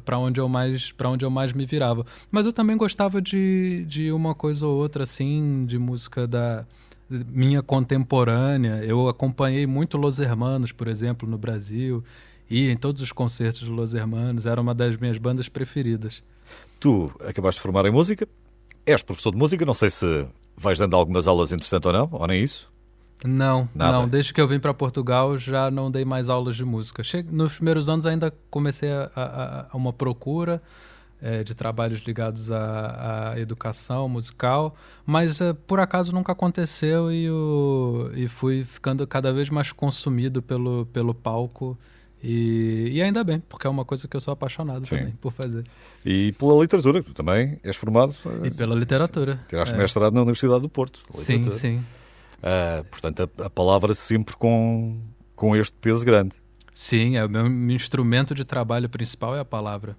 para 0.02 0.18
onde 0.18 0.40
eu 0.40 0.48
mais 0.48 0.90
para 0.90 1.10
onde 1.10 1.22
eu 1.22 1.30
mais 1.30 1.52
me 1.52 1.66
virava 1.66 2.06
mas 2.30 2.46
eu 2.46 2.54
também 2.54 2.78
gostava 2.78 3.20
de, 3.20 3.84
de 3.86 4.10
uma 4.10 4.34
coisa 4.34 4.66
ou 4.66 4.78
outra 4.78 5.02
assim 5.02 5.66
de 5.66 5.78
música 5.78 6.26
da 6.26 6.64
minha 7.10 7.62
contemporânea 7.62 8.84
eu 8.84 9.08
acompanhei 9.08 9.66
muito 9.66 9.98
Los 9.98 10.18
Hermanos 10.18 10.72
por 10.72 10.88
exemplo 10.88 11.28
no 11.28 11.36
Brasil 11.36 12.02
e 12.48 12.70
em 12.70 12.76
todos 12.76 13.02
os 13.02 13.12
concertos 13.12 13.62
de 13.62 13.70
Los 13.70 13.94
Hermanos 13.94 14.46
era 14.46 14.60
uma 14.60 14.74
das 14.74 14.96
minhas 14.96 15.18
bandas 15.18 15.48
preferidas 15.48 16.22
tu 16.78 17.10
acabaste 17.26 17.58
de 17.58 17.62
formar 17.62 17.84
em 17.86 17.90
música 17.90 18.28
és 18.86 19.02
professor 19.02 19.32
de 19.32 19.38
música 19.38 19.64
não 19.66 19.74
sei 19.74 19.90
se 19.90 20.26
vais 20.56 20.78
dando 20.78 20.94
algumas 20.94 21.26
aulas 21.26 21.50
interessantes 21.50 21.86
ou 21.86 21.92
não 21.92 22.08
ou 22.12 22.26
nem 22.26 22.42
isso 22.42 22.70
não, 23.24 23.68
Nada. 23.74 23.92
não. 23.92 24.08
Desde 24.08 24.32
que 24.32 24.40
eu 24.40 24.48
vim 24.48 24.58
para 24.58 24.72
Portugal 24.72 25.36
já 25.36 25.70
não 25.70 25.90
dei 25.90 26.04
mais 26.04 26.28
aulas 26.28 26.56
de 26.56 26.64
música. 26.64 27.02
Che... 27.02 27.22
Nos 27.22 27.56
primeiros 27.56 27.88
anos 27.88 28.06
ainda 28.06 28.32
comecei 28.50 28.90
a, 28.90 29.10
a, 29.14 29.66
a 29.70 29.76
uma 29.76 29.92
procura 29.92 30.62
é, 31.22 31.44
de 31.44 31.54
trabalhos 31.54 32.00
ligados 32.00 32.50
à, 32.50 33.32
à 33.32 33.40
educação 33.40 34.08
musical, 34.08 34.74
mas 35.04 35.40
é, 35.40 35.52
por 35.52 35.80
acaso 35.80 36.12
nunca 36.12 36.32
aconteceu 36.32 37.12
e, 37.12 37.30
o, 37.30 38.10
e 38.14 38.26
fui 38.28 38.64
ficando 38.64 39.06
cada 39.06 39.32
vez 39.32 39.50
mais 39.50 39.72
consumido 39.72 40.40
pelo, 40.40 40.86
pelo 40.86 41.14
palco. 41.14 41.78
E, 42.22 42.90
e, 42.92 43.02
ainda 43.02 43.24
bem, 43.24 43.40
porque 43.48 43.66
é 43.66 43.70
uma 43.70 43.84
coisa 43.84 44.06
que 44.06 44.14
eu 44.14 44.20
sou 44.20 44.32
apaixonado 44.32 44.86
Sim. 44.86 44.96
também 44.96 45.12
por 45.12 45.32
fazer. 45.32 45.64
E 46.04 46.32
pela 46.32 46.60
literatura, 46.60 47.02
que 47.02 47.08
tu 47.08 47.14
também 47.14 47.58
és 47.64 47.76
formado. 47.76 48.14
E 48.44 48.50
pela 48.50 48.74
literatura. 48.74 49.40
Tiraste 49.48 49.74
é. 49.74 49.78
mestrado 49.78 50.12
na 50.12 50.20
Universidade 50.20 50.60
do 50.60 50.68
Porto. 50.68 51.02
Sim, 51.14 51.42
sim. 51.50 51.78
Uh, 52.38 52.84
portanto, 52.90 53.30
a, 53.38 53.46
a, 53.46 53.50
palavra 53.50 53.94
sempre 53.94 54.36
com, 54.36 54.98
com 55.34 55.56
este 55.56 55.76
peso 55.78 56.04
grande. 56.04 56.36
Sim, 56.72 57.16
é 57.16 57.24
o 57.24 57.28
meu 57.28 57.46
instrumento 57.70 58.34
de 58.34 58.44
trabalho 58.44 58.88
principal 58.88 59.34
é 59.36 59.40
a 59.40 59.44
palavra. 59.44 59.96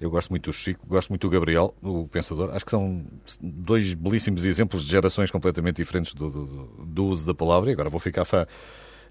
Eu 0.00 0.10
gosto 0.10 0.28
muito 0.30 0.50
do 0.50 0.52
Chico, 0.52 0.86
gosto 0.86 1.08
muito 1.08 1.22
do 1.22 1.30
Gabriel, 1.30 1.74
o 1.82 2.06
pensador. 2.06 2.50
Acho 2.54 2.64
que 2.64 2.70
são 2.70 3.04
dois 3.42 3.94
belíssimos 3.94 4.44
exemplos 4.44 4.84
de 4.84 4.90
gerações 4.90 5.30
completamente 5.30 5.76
diferentes 5.76 6.12
do, 6.12 6.30
do, 6.30 6.84
do 6.84 7.06
uso 7.06 7.26
da 7.26 7.34
palavra. 7.34 7.70
E 7.70 7.72
agora 7.72 7.88
vou 7.88 7.98
ficar 7.98 8.24
fã 8.26 8.46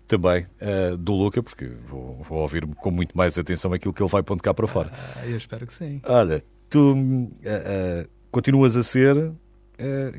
também 0.07 0.45
uh, 0.61 0.95
do 0.97 1.13
Luca, 1.13 1.41
porque 1.41 1.71
vou, 1.87 2.21
vou 2.23 2.39
ouvir 2.39 2.67
com 2.75 2.91
muito 2.91 3.17
mais 3.17 3.37
atenção 3.37 3.73
aquilo 3.73 3.93
que 3.93 4.01
ele 4.01 4.09
vai 4.09 4.21
pondo 4.21 4.43
cá 4.43 4.53
para 4.53 4.67
fora. 4.67 4.91
Ah, 4.93 5.25
eu 5.25 5.35
espero 5.35 5.65
que 5.65 5.73
sim. 5.73 5.99
Olha, 6.05 6.43
tu 6.69 6.93
uh, 6.93 8.09
continuas 8.29 8.75
a 8.75 8.83
ser 8.83 9.15
uh, 9.17 9.33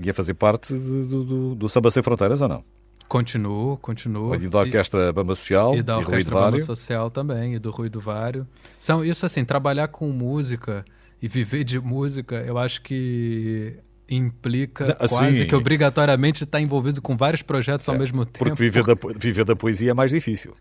ia 0.03 0.13
fazer 0.13 0.35
parte 0.35 0.75
de, 0.75 1.07
do, 1.07 1.25
do, 1.25 1.55
do 1.55 1.69
Samba 1.69 1.91
Sem 1.91 2.03
Fronteiras 2.03 2.41
ou 2.41 2.49
não? 2.49 2.63
Continuo, 3.09 3.77
continuo. 3.79 4.35
E 4.35 4.49
da 4.49 4.59
Orquestra 4.59 5.13
Bamba 5.13 5.35
Social. 5.35 5.77
E 5.77 5.83
da 5.83 5.99
Orquestra 5.99 6.35
Bamba 6.35 6.59
Social 6.59 7.11
também, 7.11 7.55
e 7.55 7.59
do 7.59 7.71
Rui 7.71 7.89
do 7.89 8.01
Vário. 8.01 8.47
São, 8.79 9.05
isso 9.05 9.25
assim, 9.25 9.45
trabalhar 9.45 9.89
com 9.89 10.09
música 10.11 10.85
e 11.23 11.29
viver 11.29 11.65
de 11.65 11.79
música, 11.79 12.37
eu 12.37 12.59
acho 12.59 12.83
que 12.83 13.77
implica 14.09 14.97
assim, 15.01 15.15
quase 15.17 15.47
que 15.47 15.55
obrigatoriamente 15.55 16.45
estar 16.45 16.61
envolvido 16.61 17.03
com 17.03 17.17
vários 17.17 17.43
projetos 17.43 17.89
ao 17.89 17.99
mesmo 17.99 18.25
tempo. 18.25 18.39
Porque 18.39 18.55
viver, 18.55 18.85
Da, 18.85 18.95
viver 19.19 19.45
da 19.45 19.57
poesia 19.57 19.91
é 19.91 19.95
mais 19.95 20.11
difícil. 20.11 20.55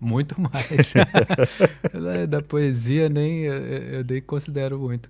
Muito 0.00 0.40
mais. 0.40 0.92
da 2.28 2.42
poesia 2.42 3.08
nem 3.08 3.42
eu, 3.42 3.54
eu 3.54 4.04
nem 4.04 4.20
considero 4.20 4.78
muito. 4.78 5.08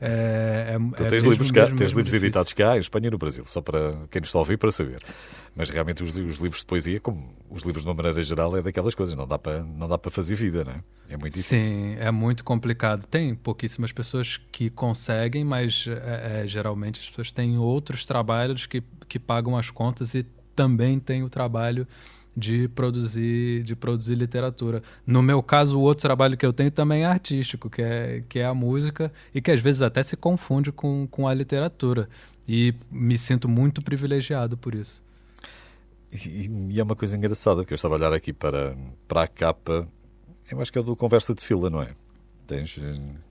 É, 0.00 0.74
é, 0.74 0.78
tu 0.78 1.02
é 1.02 1.08
tens, 1.08 1.12
mesmo, 1.12 1.30
livros, 1.30 1.50
cá, 1.50 1.66
tens 1.66 1.92
livros 1.92 2.12
editados 2.12 2.52
cá 2.52 2.76
em 2.76 2.80
Espanha 2.80 3.08
e 3.08 3.10
no 3.10 3.18
Brasil, 3.18 3.44
só 3.46 3.60
para 3.60 3.92
quem 4.10 4.20
nos 4.20 4.28
está 4.28 4.38
a 4.38 4.40
ouvir 4.40 4.58
para 4.58 4.70
saber. 4.70 5.00
Mas 5.56 5.70
realmente 5.70 6.02
os, 6.02 6.16
os, 6.16 6.38
livros 6.38 6.60
de 6.60 6.66
poesia, 6.66 6.98
como 6.98 7.32
os 7.48 7.62
livros 7.62 7.84
de 7.84 7.88
uma 7.88 7.94
maneira 7.94 8.20
geral, 8.22 8.56
é 8.56 8.62
daquelas 8.62 8.94
coisas, 8.94 9.16
não 9.16 9.26
dá 9.26 9.38
para, 9.38 9.62
não 9.62 9.86
dá 9.86 9.96
para 9.96 10.10
fazer 10.10 10.34
vida, 10.34 10.64
não 10.64 10.72
é? 10.72 11.16
Muito 11.16 11.34
difícil. 11.34 11.58
Sim, 11.58 11.96
é 11.98 12.10
muito 12.10 12.42
complicado. 12.42 13.06
Tem 13.06 13.34
pouquíssimas 13.36 13.92
pessoas 13.92 14.40
que 14.50 14.68
conseguem, 14.68 15.44
mas 15.44 15.86
é, 15.86 16.42
é, 16.42 16.46
geralmente 16.46 17.00
as 17.00 17.08
pessoas 17.08 17.30
têm 17.30 17.56
outros 17.56 18.04
trabalhos 18.04 18.66
que, 18.66 18.82
que 19.08 19.18
pagam 19.18 19.56
as 19.56 19.70
contas 19.70 20.14
e 20.14 20.26
também 20.56 20.98
tem 20.98 21.22
o 21.22 21.28
trabalho 21.28 21.86
de 22.36 22.68
produzir 22.68 23.62
de 23.62 23.76
produzir 23.76 24.14
literatura. 24.14 24.82
No 25.06 25.22
meu 25.22 25.42
caso, 25.42 25.78
o 25.78 25.82
outro 25.82 26.02
trabalho 26.02 26.36
que 26.36 26.44
eu 26.44 26.52
tenho 26.52 26.70
também 26.70 27.02
é 27.02 27.06
artístico, 27.06 27.70
que 27.70 27.82
é, 27.82 28.22
que 28.28 28.38
é 28.38 28.46
a 28.46 28.54
música 28.54 29.12
e 29.34 29.40
que 29.40 29.50
às 29.50 29.60
vezes 29.60 29.82
até 29.82 30.02
se 30.02 30.16
confunde 30.16 30.72
com, 30.72 31.06
com 31.10 31.28
a 31.28 31.34
literatura. 31.34 32.08
E 32.46 32.74
me 32.90 33.16
sinto 33.16 33.48
muito 33.48 33.82
privilegiado 33.82 34.56
por 34.56 34.74
isso. 34.74 35.02
E, 36.12 36.48
e 36.70 36.80
é 36.80 36.82
uma 36.82 36.94
coisa 36.94 37.16
engraçada, 37.16 37.62
porque 37.62 37.72
eu 37.72 37.76
estava 37.76 37.94
a 37.94 37.98
olhar 37.98 38.12
aqui 38.12 38.32
para, 38.32 38.76
para 39.08 39.22
a 39.22 39.26
capa, 39.26 39.88
eu 40.50 40.60
acho 40.60 40.72
que 40.72 40.78
é 40.78 40.82
do 40.82 40.94
Conversa 40.94 41.34
de 41.34 41.42
Fila, 41.42 41.70
não 41.70 41.82
é? 41.82 41.88
Tens, 42.46 42.78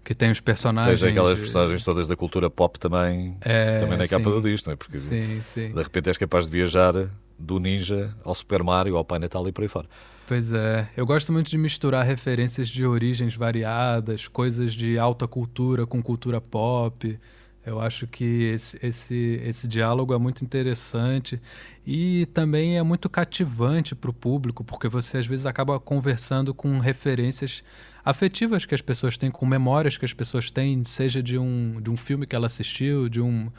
que 0.03 0.15
tem 0.15 0.31
os 0.31 0.41
personagens. 0.41 0.99
Tens 0.99 1.11
aquelas 1.11 1.37
personagens 1.37 1.83
todas 1.83 2.07
da 2.07 2.15
cultura 2.15 2.49
pop 2.49 2.79
também, 2.79 3.37
é, 3.41 3.77
também 3.77 3.97
na 3.97 4.07
capa 4.07 4.27
do 4.27 4.41
disco, 4.41 4.69
não 4.69 4.73
é? 4.73 4.75
Porque 4.75 4.97
sim, 4.97 5.39
sim. 5.43 5.71
de 5.71 5.83
repente 5.83 6.07
és 6.07 6.17
capaz 6.17 6.45
de 6.45 6.51
viajar 6.51 6.95
do 7.37 7.59
Ninja 7.59 8.15
ao 8.23 8.33
Super 8.33 8.63
Mario, 8.63 8.95
ao 8.95 9.05
Pai 9.05 9.19
Natal 9.19 9.47
e 9.47 9.51
por 9.51 9.61
aí 9.61 9.67
fora. 9.67 9.87
Pois 10.25 10.53
é, 10.53 10.89
eu 10.95 11.05
gosto 11.05 11.33
muito 11.33 11.49
de 11.49 11.57
misturar 11.57 12.05
referências 12.05 12.69
de 12.69 12.85
origens 12.85 13.35
variadas, 13.35 14.27
coisas 14.27 14.73
de 14.73 14.97
alta 14.97 15.27
cultura 15.27 15.85
com 15.85 16.01
cultura 16.01 16.39
pop. 16.39 17.19
Eu 17.65 17.79
acho 17.79 18.07
que 18.07 18.43
esse, 18.53 18.77
esse, 18.85 19.41
esse 19.45 19.67
diálogo 19.67 20.13
é 20.13 20.17
muito 20.17 20.43
interessante 20.43 21.41
e 21.85 22.25
também 22.33 22.77
é 22.77 22.83
muito 22.83 23.09
cativante 23.09 23.95
para 23.95 24.09
o 24.09 24.13
público, 24.13 24.63
porque 24.63 24.87
você 24.87 25.17
às 25.17 25.25
vezes 25.25 25.45
acaba 25.45 25.79
conversando 25.79 26.53
com 26.53 26.79
referências 26.79 27.63
afetivas 28.03 28.65
que 28.65 28.75
as 28.75 28.81
pessoas 28.81 29.17
têm, 29.17 29.31
com 29.31 29.45
memórias 29.45 29.97
que 29.97 30.03
as 30.03 30.13
pessoas 30.13 30.51
têm, 30.51 30.83
seja 30.83 31.23
de 31.23 31.37
um, 31.37 31.79
de 31.81 31.89
um 31.89 31.95
filme 31.95 32.25
que 32.25 32.35
ela 32.35 32.47
assistiu, 32.47 33.07
de, 33.07 33.21
um, 33.21 33.49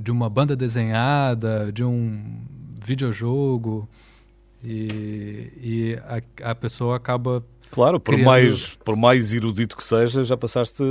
de 0.00 0.10
uma 0.10 0.30
banda 0.30 0.56
desenhada, 0.56 1.70
de 1.72 1.84
um 1.84 2.40
videojogo 2.82 3.86
e, 4.64 5.52
e 5.62 5.98
a, 6.42 6.50
a 6.50 6.54
pessoa 6.54 6.96
acaba 6.96 7.44
Claro, 7.70 8.00
por, 8.00 8.14
criando... 8.14 8.26
mais, 8.26 8.76
por 8.84 8.96
mais 8.96 9.32
erudito 9.32 9.76
que 9.76 9.84
seja, 9.84 10.24
já 10.24 10.36
passaste 10.36 10.82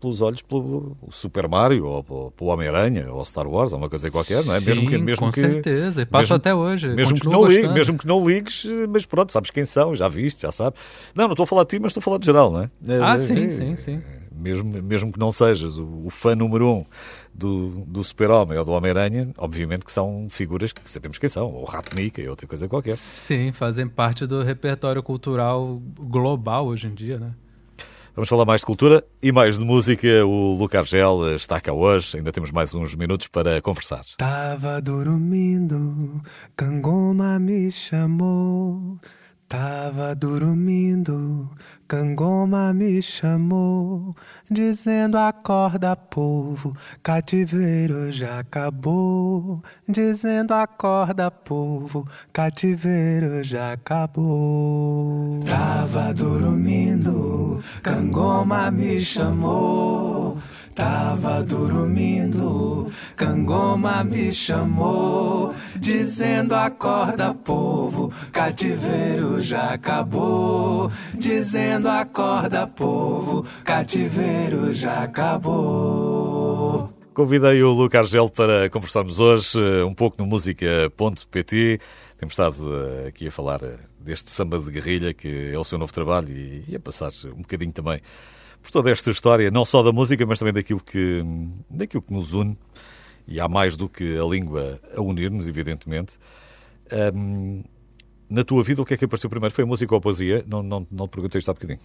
pelos 0.00 0.22
olhos 0.22 0.40
pelo 0.40 0.96
Super 1.10 1.46
Mario, 1.46 1.84
ou 1.84 2.30
pelo 2.30 2.50
Homem-Aranha, 2.50 3.12
ou 3.12 3.22
Star 3.22 3.46
Wars, 3.46 3.72
ou 3.72 3.78
uma 3.78 3.90
coisa 3.90 4.10
qualquer, 4.10 4.42
não 4.44 4.54
é? 4.54 4.60
Sim, 4.60 4.66
mesmo 4.66 4.88
que, 4.88 4.98
mesmo 4.98 5.26
com 5.26 5.30
que, 5.30 5.40
certeza, 5.40 6.00
e 6.00 6.06
passo 6.06 6.32
até 6.32 6.54
hoje. 6.54 6.88
Mesmo 6.88 7.20
que, 7.20 7.28
não 7.28 7.46
ligue, 7.46 7.68
mesmo 7.68 7.98
que 7.98 8.06
não 8.06 8.26
ligues, 8.26 8.64
mas 8.88 9.04
pronto, 9.04 9.30
sabes 9.30 9.50
quem 9.50 9.66
são, 9.66 9.94
já 9.94 10.08
viste, 10.08 10.40
já 10.42 10.52
sabes. 10.52 10.80
Não, 11.14 11.26
não 11.26 11.32
estou 11.32 11.44
a 11.44 11.46
falar 11.46 11.64
de 11.64 11.68
ti, 11.68 11.78
mas 11.78 11.90
estou 11.90 12.00
a 12.00 12.04
falar 12.04 12.18
de 12.18 12.24
geral, 12.24 12.50
não 12.50 12.62
é? 12.62 12.68
Ah, 13.02 13.18
sim, 13.18 13.50
sim, 13.50 13.76
sim. 13.76 14.02
Mesmo, 14.42 14.82
mesmo 14.82 15.12
que 15.12 15.18
não 15.18 15.30
sejas 15.30 15.78
o, 15.78 16.06
o 16.06 16.10
fã 16.10 16.34
número 16.34 16.68
um 16.68 16.84
do, 17.32 17.84
do 17.86 18.04
Super-Homem 18.04 18.58
ou 18.58 18.64
do 18.64 18.72
Homem-Aranha, 18.72 19.32
obviamente 19.38 19.84
que 19.84 19.92
são 19.92 20.26
figuras 20.28 20.72
que 20.72 20.80
sabemos 20.90 21.18
quem 21.18 21.28
são, 21.28 21.52
ou 21.52 21.64
Rato 21.64 21.94
Mica 21.96 22.20
e 22.20 22.28
outra 22.28 22.46
coisa 22.46 22.68
qualquer. 22.68 22.96
Sim, 22.96 23.52
fazem 23.52 23.88
parte 23.88 24.26
do 24.26 24.42
repertório 24.42 25.02
cultural 25.02 25.80
global 25.98 26.66
hoje 26.66 26.88
em 26.88 26.94
dia, 26.94 27.18
né? 27.18 27.32
Vamos 28.14 28.28
falar 28.28 28.44
mais 28.44 28.60
de 28.60 28.66
cultura 28.66 29.02
e 29.22 29.32
mais 29.32 29.56
de 29.58 29.64
música. 29.64 30.26
O 30.26 30.54
Luca 30.54 30.80
Argel 30.80 31.34
está 31.34 31.58
cá 31.58 31.72
hoje. 31.72 32.18
Ainda 32.18 32.30
temos 32.30 32.50
mais 32.50 32.74
uns 32.74 32.94
minutos 32.94 33.26
para 33.26 33.62
conversar. 33.62 34.02
Tava 34.18 34.82
dormindo, 34.82 36.20
Cangoma 36.54 37.38
me 37.38 37.70
chamou. 37.70 38.98
Tava 39.52 40.14
dormindo, 40.14 41.46
Cangoma 41.86 42.72
me 42.72 43.02
chamou, 43.02 44.10
dizendo 44.50 45.18
acorda 45.18 45.94
povo, 45.94 46.74
cativeiro 47.02 48.10
já 48.10 48.38
acabou. 48.38 49.62
Dizendo 49.86 50.54
acorda 50.54 51.30
povo, 51.30 52.08
cativeiro 52.32 53.44
já 53.44 53.72
acabou. 53.72 55.40
Tava 55.44 56.14
dormindo, 56.14 57.62
Cangoma 57.82 58.70
me 58.70 59.02
chamou. 59.02 60.38
Tava 60.74 61.42
dormindo, 61.42 62.90
Cangoma 63.14 64.02
me 64.02 64.32
chamou, 64.32 65.54
dizendo 65.76 66.54
acorda 66.54 67.34
povo, 67.34 68.10
cativeiro 68.32 69.42
já 69.42 69.74
acabou. 69.74 70.90
Dizendo 71.14 71.88
acorda 71.88 72.66
povo, 72.66 73.44
cativeiro 73.64 74.72
já 74.72 75.02
acabou. 75.02 76.90
Convidei 77.12 77.62
o 77.62 77.70
Luca 77.70 77.98
Argel 77.98 78.30
para 78.30 78.70
conversarmos 78.70 79.20
hoje 79.20 79.58
eh, 79.58 79.84
um 79.84 79.92
pouco 79.92 80.16
no 80.18 80.26
música.pt. 80.26 81.78
Temos 82.16 82.32
estado 82.32 82.74
eh, 82.74 83.08
aqui 83.08 83.28
a 83.28 83.30
falar 83.30 83.62
eh, 83.62 83.76
deste 84.00 84.30
samba 84.30 84.58
de 84.58 84.70
guerrilha 84.70 85.12
que 85.12 85.52
é 85.52 85.58
o 85.58 85.64
seu 85.64 85.76
novo 85.76 85.92
trabalho 85.92 86.30
e 86.30 86.74
a 86.74 86.80
passar 86.80 87.10
um 87.36 87.42
bocadinho 87.42 87.72
também 87.72 88.00
por 88.62 88.70
toda 88.70 88.90
esta 88.90 89.10
história, 89.10 89.50
não 89.50 89.64
só 89.64 89.82
da 89.82 89.92
música, 89.92 90.24
mas 90.24 90.38
também 90.38 90.54
daquilo 90.54 90.80
que, 90.80 91.22
daquilo 91.68 92.02
que 92.02 92.12
nos 92.12 92.32
une. 92.32 92.56
E 93.26 93.40
há 93.40 93.48
mais 93.48 93.76
do 93.76 93.88
que 93.88 94.16
a 94.16 94.24
língua 94.24 94.80
a 94.96 95.00
unir-nos, 95.00 95.46
evidentemente. 95.48 96.18
Um, 97.14 97.62
na 98.28 98.44
tua 98.44 98.62
vida, 98.62 98.80
o 98.80 98.84
que 98.84 98.94
é 98.94 98.96
que 98.96 99.04
apareceu 99.04 99.28
primeiro? 99.28 99.54
Foi 99.54 99.64
a 99.64 99.66
música 99.66 99.94
ou 99.94 99.98
a 99.98 100.00
poesia? 100.00 100.44
Não, 100.46 100.62
não, 100.62 100.86
não 100.90 101.06
te 101.06 101.10
perguntei 101.10 101.38
isto 101.38 101.50
há 101.50 101.54
bocadinho. 101.54 101.80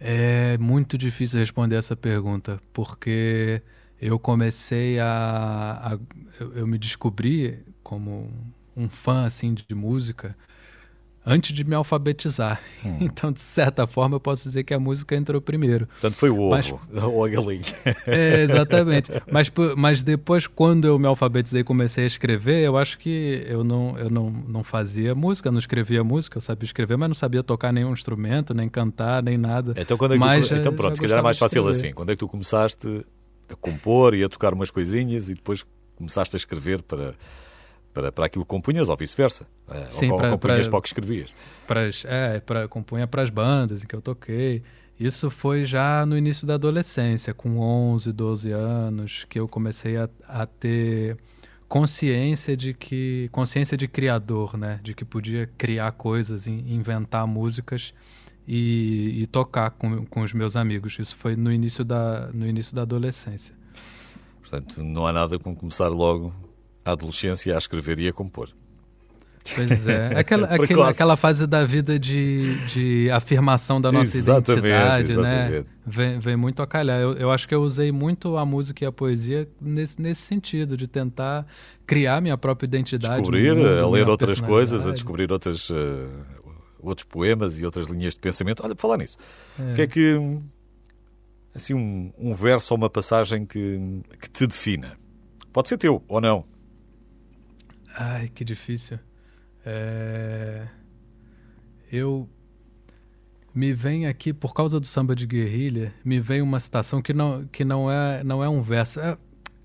É 0.00 0.58
muito 0.58 0.98
difícil 0.98 1.38
responder 1.40 1.76
essa 1.76 1.96
pergunta, 1.96 2.60
porque 2.72 3.62
eu 4.00 4.18
comecei 4.18 4.98
a. 4.98 5.94
a 5.94 5.98
eu, 6.54 6.66
me 6.66 6.78
descobri 6.78 7.64
como 7.82 8.30
um 8.76 8.88
fã 8.88 9.24
assim 9.24 9.54
de 9.54 9.74
música 9.74 10.36
antes 11.26 11.52
de 11.52 11.64
me 11.64 11.74
alfabetizar. 11.74 12.62
Hum. 12.84 12.96
Então, 13.16 13.32
de 13.32 13.40
certa 13.40 13.86
forma, 13.86 14.16
eu 14.16 14.20
posso 14.20 14.46
dizer 14.48 14.62
que 14.62 14.74
a 14.74 14.78
música 14.78 15.16
entrou 15.16 15.40
primeiro. 15.40 15.86
Portanto, 15.86 16.16
foi 16.16 16.28
o 16.28 16.38
ovo 16.38 16.50
mas, 16.50 16.72
ou 17.02 17.24
a 17.24 17.28
galinha. 17.28 17.62
É, 18.06 18.42
exatamente. 18.42 19.10
mas, 19.30 19.50
mas 19.76 20.02
depois, 20.02 20.46
quando 20.46 20.86
eu 20.86 20.98
me 20.98 21.06
alfabetizei 21.06 21.62
e 21.62 21.64
comecei 21.64 22.04
a 22.04 22.06
escrever, 22.06 22.62
eu 22.62 22.76
acho 22.76 22.98
que 22.98 23.44
eu 23.48 23.64
não, 23.64 23.98
eu 23.98 24.10
não, 24.10 24.30
não 24.30 24.62
fazia 24.62 25.14
música, 25.14 25.50
não 25.50 25.58
escrevia 25.58 26.04
música, 26.04 26.36
eu 26.36 26.40
sabia 26.40 26.66
escrever, 26.66 26.96
mas 26.96 27.08
não 27.08 27.14
sabia 27.14 27.42
tocar 27.42 27.72
nenhum 27.72 27.92
instrumento, 27.92 28.52
nem 28.52 28.68
cantar, 28.68 29.22
nem 29.22 29.38
nada. 29.38 29.74
Então, 29.76 29.96
quando 29.96 30.14
é 30.14 30.18
mas, 30.18 30.48
tu, 30.48 30.54
então 30.54 30.74
pronto, 30.74 30.96
se 30.96 31.00
calhar 31.00 31.18
é 31.18 31.22
mais 31.22 31.38
fácil 31.38 31.66
assim. 31.68 31.92
Quando 31.92 32.10
é 32.10 32.12
que 32.12 32.20
tu 32.20 32.28
começaste 32.28 33.06
a 33.48 33.54
compor 33.56 34.14
e 34.14 34.22
a 34.22 34.28
tocar 34.28 34.52
umas 34.52 34.70
coisinhas 34.70 35.28
e 35.28 35.34
depois 35.34 35.64
começaste 35.96 36.36
a 36.36 36.38
escrever 36.38 36.82
para 36.82 37.14
para, 37.96 38.12
para 38.12 38.26
aquilo 38.26 38.44
que 38.44 38.48
compunhas 38.50 38.90
ou 38.90 38.96
vice-versa. 38.96 39.46
É, 39.70 39.88
Sim, 39.88 40.10
ou 40.10 40.18
para, 40.18 40.30
compunhas 40.32 40.60
para, 40.60 40.70
para 40.70 40.78
o 40.78 40.82
que 40.82 40.88
escrevias. 40.88 41.34
Para 41.66 41.86
as, 41.86 42.04
é, 42.04 42.40
para, 42.40 42.68
compunha 42.68 43.06
para 43.06 43.22
as 43.22 43.30
bandas 43.30 43.82
em 43.82 43.86
que 43.86 43.96
eu 43.96 44.02
toquei. 44.02 44.62
Isso 45.00 45.30
foi 45.30 45.64
já 45.64 46.04
no 46.04 46.16
início 46.16 46.46
da 46.46 46.54
adolescência, 46.54 47.32
com 47.32 47.58
11, 47.58 48.12
12 48.12 48.50
anos, 48.52 49.24
que 49.24 49.40
eu 49.40 49.48
comecei 49.48 49.96
a, 49.96 50.10
a 50.28 50.44
ter 50.44 51.16
consciência 51.66 52.54
de 52.54 52.74
que 52.74 53.30
consciência 53.32 53.78
de 53.78 53.88
criador, 53.88 54.58
né, 54.58 54.78
de 54.82 54.94
que 54.94 55.04
podia 55.04 55.50
criar 55.58 55.90
coisas, 55.92 56.46
inventar 56.46 57.26
músicas 57.26 57.94
e, 58.46 59.22
e 59.22 59.26
tocar 59.26 59.70
com, 59.70 60.04
com 60.04 60.20
os 60.20 60.34
meus 60.34 60.54
amigos. 60.54 60.98
Isso 60.98 61.16
foi 61.16 61.34
no 61.34 61.50
início 61.50 61.82
da 61.82 62.30
no 62.32 62.46
início 62.46 62.76
da 62.76 62.82
adolescência. 62.82 63.54
Portanto, 64.40 64.82
não 64.82 65.06
há 65.06 65.12
nada 65.12 65.38
como 65.38 65.56
começar 65.56 65.88
logo 65.88 66.32
a 66.86 66.92
adolescência 66.92 67.54
a 67.54 67.58
escrever 67.58 67.98
e 67.98 68.08
a 68.08 68.12
compor. 68.12 68.48
Pois 69.54 69.86
é, 69.86 70.06
aquela, 70.18 70.46
aquela, 70.46 70.88
aquela, 70.88 71.16
fase 71.16 71.46
da 71.46 71.64
vida 71.64 71.98
de, 71.98 72.56
de 72.66 73.10
afirmação 73.10 73.80
da 73.80 73.92
nossa 73.92 74.16
exatamente, 74.16 74.50
identidade, 74.52 75.16
né? 75.16 75.44
exatamente. 75.44 75.52
né? 75.52 75.64
Vem, 75.86 76.18
vem, 76.18 76.36
muito 76.36 76.62
a 76.62 76.66
calhar. 76.66 77.00
Eu, 77.00 77.12
eu, 77.14 77.30
acho 77.30 77.46
que 77.46 77.54
eu 77.54 77.62
usei 77.62 77.92
muito 77.92 78.36
a 78.36 78.44
música 78.44 78.84
e 78.84 78.86
a 78.86 78.92
poesia 78.92 79.48
nesse, 79.60 80.00
nesse 80.00 80.22
sentido, 80.22 80.76
de 80.76 80.86
tentar 80.86 81.46
criar 81.86 82.20
minha 82.20 82.36
própria 82.36 82.66
identidade. 82.66 83.20
Descobrir, 83.20 83.54
mundo, 83.54 83.68
a 83.68 83.90
ler 83.90 84.08
outras 84.08 84.40
coisas, 84.40 84.86
a 84.86 84.92
descobrir 84.92 85.30
outras, 85.30 85.70
uh, 85.70 86.08
outros 86.80 87.06
poemas 87.06 87.58
e 87.58 87.64
outras 87.64 87.88
linhas 87.88 88.14
de 88.14 88.20
pensamento. 88.20 88.62
Olha, 88.64 88.74
para 88.74 88.82
falar 88.82 88.98
nisso, 88.98 89.16
é. 89.58 89.72
o 89.72 89.74
que 89.74 89.82
é 89.82 89.86
que. 89.86 90.38
Assim, 91.54 91.72
um, 91.72 92.12
um 92.18 92.34
verso 92.34 92.74
ou 92.74 92.78
uma 92.78 92.90
passagem 92.90 93.46
que, 93.46 94.02
que 94.20 94.28
te 94.28 94.46
defina? 94.46 94.98
Pode 95.52 95.70
ser 95.70 95.78
teu 95.78 96.02
ou 96.06 96.20
não, 96.20 96.44
Ai, 97.96 98.28
que 98.28 98.44
difícil. 98.44 98.98
É... 99.64 100.66
Eu 101.90 102.28
me 103.54 103.72
vem 103.72 104.06
aqui 104.06 104.34
por 104.34 104.52
causa 104.52 104.78
do 104.78 104.84
samba 104.84 105.16
de 105.16 105.26
guerrilha, 105.26 105.94
me 106.04 106.20
vem 106.20 106.42
uma 106.42 106.60
citação 106.60 107.00
que 107.00 107.14
não 107.14 107.46
que 107.50 107.64
não 107.64 107.90
é 107.90 108.22
não 108.22 108.44
é 108.44 108.48
um 108.48 108.60
verso. 108.60 109.00
É, 109.00 109.16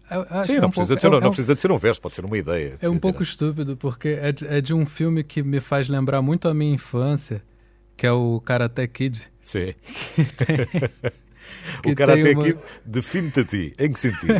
é, 0.09 0.43
Sim, 0.43 0.53
é 0.53 0.61
não, 0.61 0.67
um 0.67 0.71
precisa, 0.71 0.87
pouco, 0.87 0.95
de 0.95 1.01
ser, 1.01 1.07
é, 1.07 1.09
não, 1.09 1.19
não 1.19 1.29
precisa 1.29 1.55
de 1.55 1.61
ser 1.61 1.71
um 1.71 1.77
verso, 1.77 2.01
pode 2.01 2.15
ser 2.15 2.25
uma 2.25 2.37
ideia. 2.37 2.77
É 2.81 2.89
um 2.89 2.97
pouco 2.97 3.21
estúpido, 3.21 3.75
porque 3.75 4.09
é 4.09 4.31
de, 4.31 4.47
é 4.47 4.61
de 4.61 4.73
um 4.73 4.85
filme 4.85 5.23
que 5.23 5.43
me 5.43 5.59
faz 5.59 5.89
lembrar 5.89 6.21
muito 6.21 6.47
a 6.47 6.53
minha 6.53 6.73
infância, 6.73 7.43
que 7.97 8.07
é 8.07 8.11
o 8.11 8.39
Karate 8.41 8.87
Kid. 8.87 9.29
Sim. 9.41 9.73
o 11.85 11.95
Karate 11.95 12.33
uma... 12.33 12.43
Kid 12.43 12.59
define-te 12.85 13.39
a 13.39 13.45
ti. 13.45 13.73
Em 13.77 13.91
que 13.91 13.99
sentido? 13.99 14.33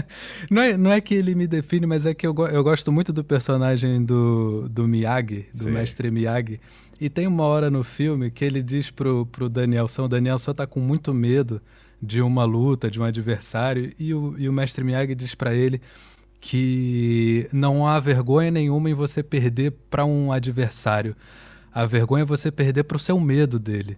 não, 0.50 0.62
é, 0.62 0.76
não 0.76 0.92
é 0.92 1.00
que 1.00 1.14
ele 1.14 1.34
me 1.34 1.46
define, 1.46 1.86
mas 1.86 2.06
é 2.06 2.14
que 2.14 2.26
eu, 2.26 2.34
eu 2.50 2.62
gosto 2.62 2.90
muito 2.92 3.12
do 3.12 3.24
personagem 3.24 4.04
do, 4.04 4.68
do 4.68 4.86
Miyagi, 4.86 5.46
do 5.52 5.64
Sim. 5.64 5.70
mestre 5.70 6.10
Miyagi. 6.10 6.60
E 7.00 7.08
tem 7.08 7.26
uma 7.26 7.44
hora 7.44 7.70
no 7.70 7.82
filme 7.82 8.30
que 8.30 8.44
ele 8.44 8.62
diz 8.62 8.90
pro, 8.90 9.26
pro 9.26 9.48
Danielson, 9.48 10.04
o 10.04 10.08
Danielson 10.08 10.54
tá 10.54 10.66
com 10.66 10.80
muito 10.80 11.12
medo 11.12 11.60
de 12.00 12.20
uma 12.20 12.44
luta, 12.44 12.90
de 12.90 13.00
um 13.00 13.04
adversário, 13.04 13.92
e 13.98 14.14
o, 14.14 14.34
e 14.38 14.48
o 14.48 14.52
mestre 14.52 14.84
Miyagi 14.84 15.14
diz 15.14 15.34
para 15.34 15.54
ele 15.54 15.80
que 16.40 17.48
não 17.50 17.86
há 17.86 17.98
vergonha 17.98 18.50
nenhuma 18.50 18.90
em 18.90 18.94
você 18.94 19.22
perder 19.22 19.72
para 19.88 20.04
um 20.04 20.30
adversário. 20.30 21.16
A 21.72 21.86
vergonha 21.86 22.22
é 22.22 22.26
você 22.26 22.52
perder 22.52 22.84
para 22.84 22.96
o 22.96 23.00
seu 23.00 23.18
medo 23.18 23.58
dele. 23.58 23.96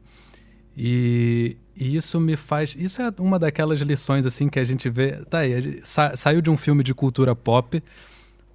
E, 0.76 1.56
e, 1.76 1.96
isso 1.96 2.20
me 2.20 2.36
faz. 2.36 2.76
Isso 2.78 3.02
é 3.02 3.12
uma 3.18 3.38
daquelas 3.38 3.80
lições 3.80 4.26
assim 4.26 4.48
que 4.48 4.58
a 4.58 4.64
gente 4.64 4.88
vê. 4.88 5.12
Tá 5.28 5.38
aí, 5.38 5.60
gente, 5.60 5.80
sa, 5.88 6.16
saiu 6.16 6.40
de 6.40 6.50
um 6.50 6.56
filme 6.56 6.82
de 6.82 6.94
cultura 6.94 7.34
pop 7.34 7.82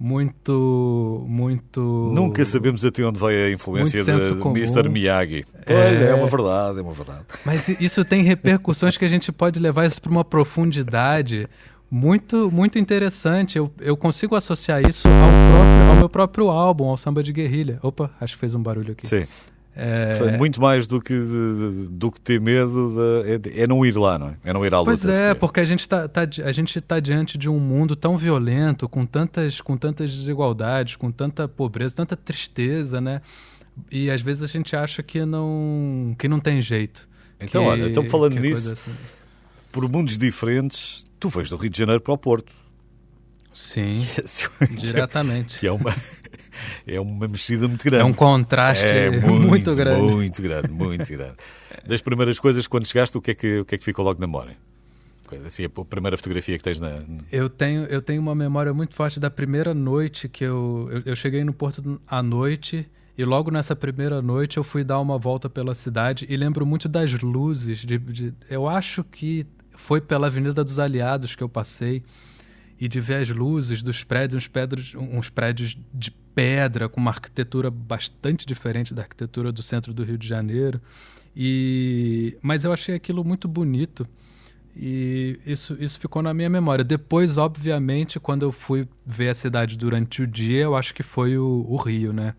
muito. 0.02 1.24
muito. 1.28 2.10
Nunca 2.12 2.44
sabemos 2.44 2.84
até 2.84 3.04
onde 3.04 3.20
vai 3.20 3.36
a 3.36 3.52
influência 3.52 4.04
de 4.04 4.12
Mr. 4.12 4.90
Miyagi. 4.90 5.46
Pois 5.66 6.02
é... 6.02 6.10
é 6.10 6.16
uma 6.16 6.28
verdade, 6.28 6.80
é 6.80 6.82
uma 6.82 6.94
verdade. 6.94 7.24
Mas 7.46 7.70
isso 7.70 8.04
tem 8.04 8.24
repercussões 8.24 8.98
que 8.98 9.06
a 9.06 9.08
gente 9.08 9.32
pode 9.32 9.60
levar 9.60 9.86
isso 9.86 10.02
para 10.02 10.12
uma 10.12 10.26
profundidade 10.26 11.48
muito 11.90 12.50
muito 12.52 12.80
interessante. 12.80 13.58
Eu, 13.58 13.72
eu 13.80 13.96
consigo 13.96 14.36
associar 14.36 14.82
isso 14.88 15.08
ao, 15.08 15.52
próprio, 15.52 15.90
ao 15.90 15.96
meu 15.96 16.10
próprio 16.10 16.50
álbum, 16.50 16.86
ao 16.86 16.98
samba 16.98 17.22
de 17.22 17.32
guerrilha. 17.32 17.78
Opa, 17.84 18.10
acho 18.20 18.34
que 18.34 18.40
fez 18.40 18.56
um 18.56 18.64
barulho 18.64 18.94
aqui. 18.94 19.06
Sim. 19.06 19.28
É... 19.74 20.38
muito 20.38 20.60
mais 20.60 20.86
do 20.86 21.02
que, 21.02 21.14
do 21.90 22.12
que 22.12 22.20
ter 22.20 22.42
medo 22.42 22.94
de, 23.40 23.50
é, 23.50 23.64
é, 23.64 23.68
não 23.68 23.86
ir 23.86 23.96
lá, 23.98 24.20
não 24.20 24.28
é? 24.28 24.36
É 24.44 24.54
não 24.54 24.66
ir 24.66 24.74
à 24.74 24.80
luta. 24.80 24.92
Pois 24.92 25.06
é, 25.06 25.34
porque 25.34 25.62
a 25.62 25.66
gente 25.66 25.80
está 25.80 26.10
tá, 26.10 26.22
a 26.22 26.52
gente 26.52 26.80
tá 26.82 27.00
diante 27.00 27.38
de 27.38 27.50
um 27.50 27.58
mundo 27.58 27.96
tão 27.96 28.18
violento, 28.18 28.90
com 28.90 29.06
tantas, 29.06 29.62
com 29.62 29.78
tantas 29.78 30.14
desigualdades, 30.14 30.98
com 30.98 31.10
tanta 31.10 31.48
pobreza, 31.48 31.96
tanta 31.96 32.18
tristeza, 32.18 33.00
né? 33.00 33.22
E 33.90 34.12
às 34.12 34.22
vezes 34.22 34.44
a 34.44 34.48
gente 34.48 34.76
acha 34.76 35.02
que 35.02 35.24
não, 35.26 36.16
que 36.20 36.28
não 36.28 36.40
tem 36.40 36.60
jeito. 36.60 37.08
Então, 37.40 37.64
que, 37.64 37.70
olha, 37.70 37.88
estamos 37.88 38.12
falando 38.12 38.40
nisso. 38.40 38.74
Assim. 38.74 38.92
Por 39.72 39.90
mundos 39.90 40.18
diferentes, 40.18 41.06
tu 41.18 41.30
vens 41.30 41.50
do 41.50 41.56
Rio 41.56 41.70
de 41.70 41.78
Janeiro 41.78 42.02
para 42.02 42.14
o 42.14 42.18
Porto. 42.18 42.52
Sim, 43.54 43.96
diretamente. 44.78 45.60
Que 45.60 45.68
é 45.68 45.72
uma 45.72 45.96
é 46.86 47.00
uma 47.00 47.28
mexida 47.28 47.68
muito 47.68 47.84
grande. 47.84 48.04
É 48.04 48.06
um 48.06 48.14
contraste 48.14 48.86
é 48.86 49.10
muito, 49.22 49.48
muito, 49.48 49.76
grande. 49.76 50.16
Muito 50.16 50.42
grande, 50.42 50.68
muito 50.70 51.12
grande. 51.12 51.36
Das 51.86 52.02
primeiras 52.02 52.40
coisas, 52.40 52.68
quando 52.68 52.86
chegaste, 52.86 53.18
o 53.18 53.22
que 53.22 53.32
é 53.32 53.34
que, 53.34 53.60
o 53.60 53.66
que, 53.66 53.76
é 53.76 53.78
que 53.78 53.84
ficou 53.84 54.04
logo 54.06 54.20
na 54.20 54.28
memória? 54.28 54.58
Assim, 55.46 55.64
a 55.64 55.70
primeira 55.70 56.18
fotografia 56.18 56.58
que 56.58 56.64
tens 56.64 56.80
na. 56.80 57.04
Eu 57.32 57.50
tenho, 57.50 57.86
eu 57.86 58.02
tenho 58.02 58.22
uma 58.22 58.36
memória 58.36 58.74
muito 58.74 58.94
forte 58.94 59.20
da 59.20 59.30
primeira 59.30 59.74
noite 59.74 60.28
que 60.28 60.44
eu, 60.44 60.90
eu, 60.92 61.02
eu 61.06 61.16
cheguei 61.16 61.44
no 61.44 61.54
Porto 61.54 62.02
à 62.08 62.22
noite. 62.22 62.88
E 63.18 63.26
logo 63.26 63.52
nessa 63.52 63.76
primeira 63.76 64.22
noite 64.22 64.58
eu 64.58 64.64
fui 64.64 64.84
dar 64.84 65.00
uma 65.00 65.18
volta 65.18 65.50
pela 65.50 65.76
cidade 65.76 66.26
e 66.30 66.36
lembro 66.36 66.66
muito 66.66 66.90
das 66.90 67.14
luzes. 67.22 67.80
De, 67.80 67.98
de, 67.98 68.34
eu 68.50 68.68
acho 68.68 69.04
que 69.04 69.46
foi 69.76 70.02
pela 70.02 70.28
Avenida 70.28 70.64
dos 70.64 70.80
Aliados 70.80 71.36
que 71.36 71.44
eu 71.44 71.50
passei 71.50 72.04
e 72.82 72.88
de 72.88 73.00
ver 73.00 73.22
as 73.22 73.30
luzes 73.30 73.84
dos 73.84 74.04
prédios, 74.04 74.44
uns 74.44 74.48
prédios, 74.48 74.96
uns 74.96 75.30
prédios 75.30 75.78
de 75.94 76.10
pedra 76.10 76.90
com 76.90 77.00
uma 77.00 77.12
arquitetura 77.12 77.70
bastante 77.70 78.44
diferente 78.44 78.92
da 78.92 79.04
arquitetura 79.04 79.52
do 79.52 79.62
centro 79.62 79.94
do 79.94 80.04
Rio 80.04 80.18
de 80.18 80.28
Janeiro. 80.28 80.82
E 81.38 82.36
mas 82.42 82.64
eu 82.64 82.74
achei 82.74 82.96
aquilo 82.96 83.24
muito 83.24 83.48
bonito 83.48 84.08
e 84.76 85.40
isso, 85.46 85.78
isso 85.80 86.00
ficou 86.00 86.24
na 86.24 86.34
minha 86.34 86.50
memória. 86.50 86.84
Depois, 86.84 87.38
obviamente, 87.38 88.20
quando 88.20 88.44
eu 88.44 88.52
fui 88.52 88.88
ver 89.06 89.30
a 89.30 89.34
cidade 89.36 89.78
durante 89.78 90.24
o 90.24 90.28
dia, 90.28 90.62
eu 90.62 90.76
acho 90.76 90.92
que 90.92 91.04
foi 91.04 91.38
o, 91.38 91.64
o 91.70 91.76
Rio, 91.76 92.12
né? 92.12 92.34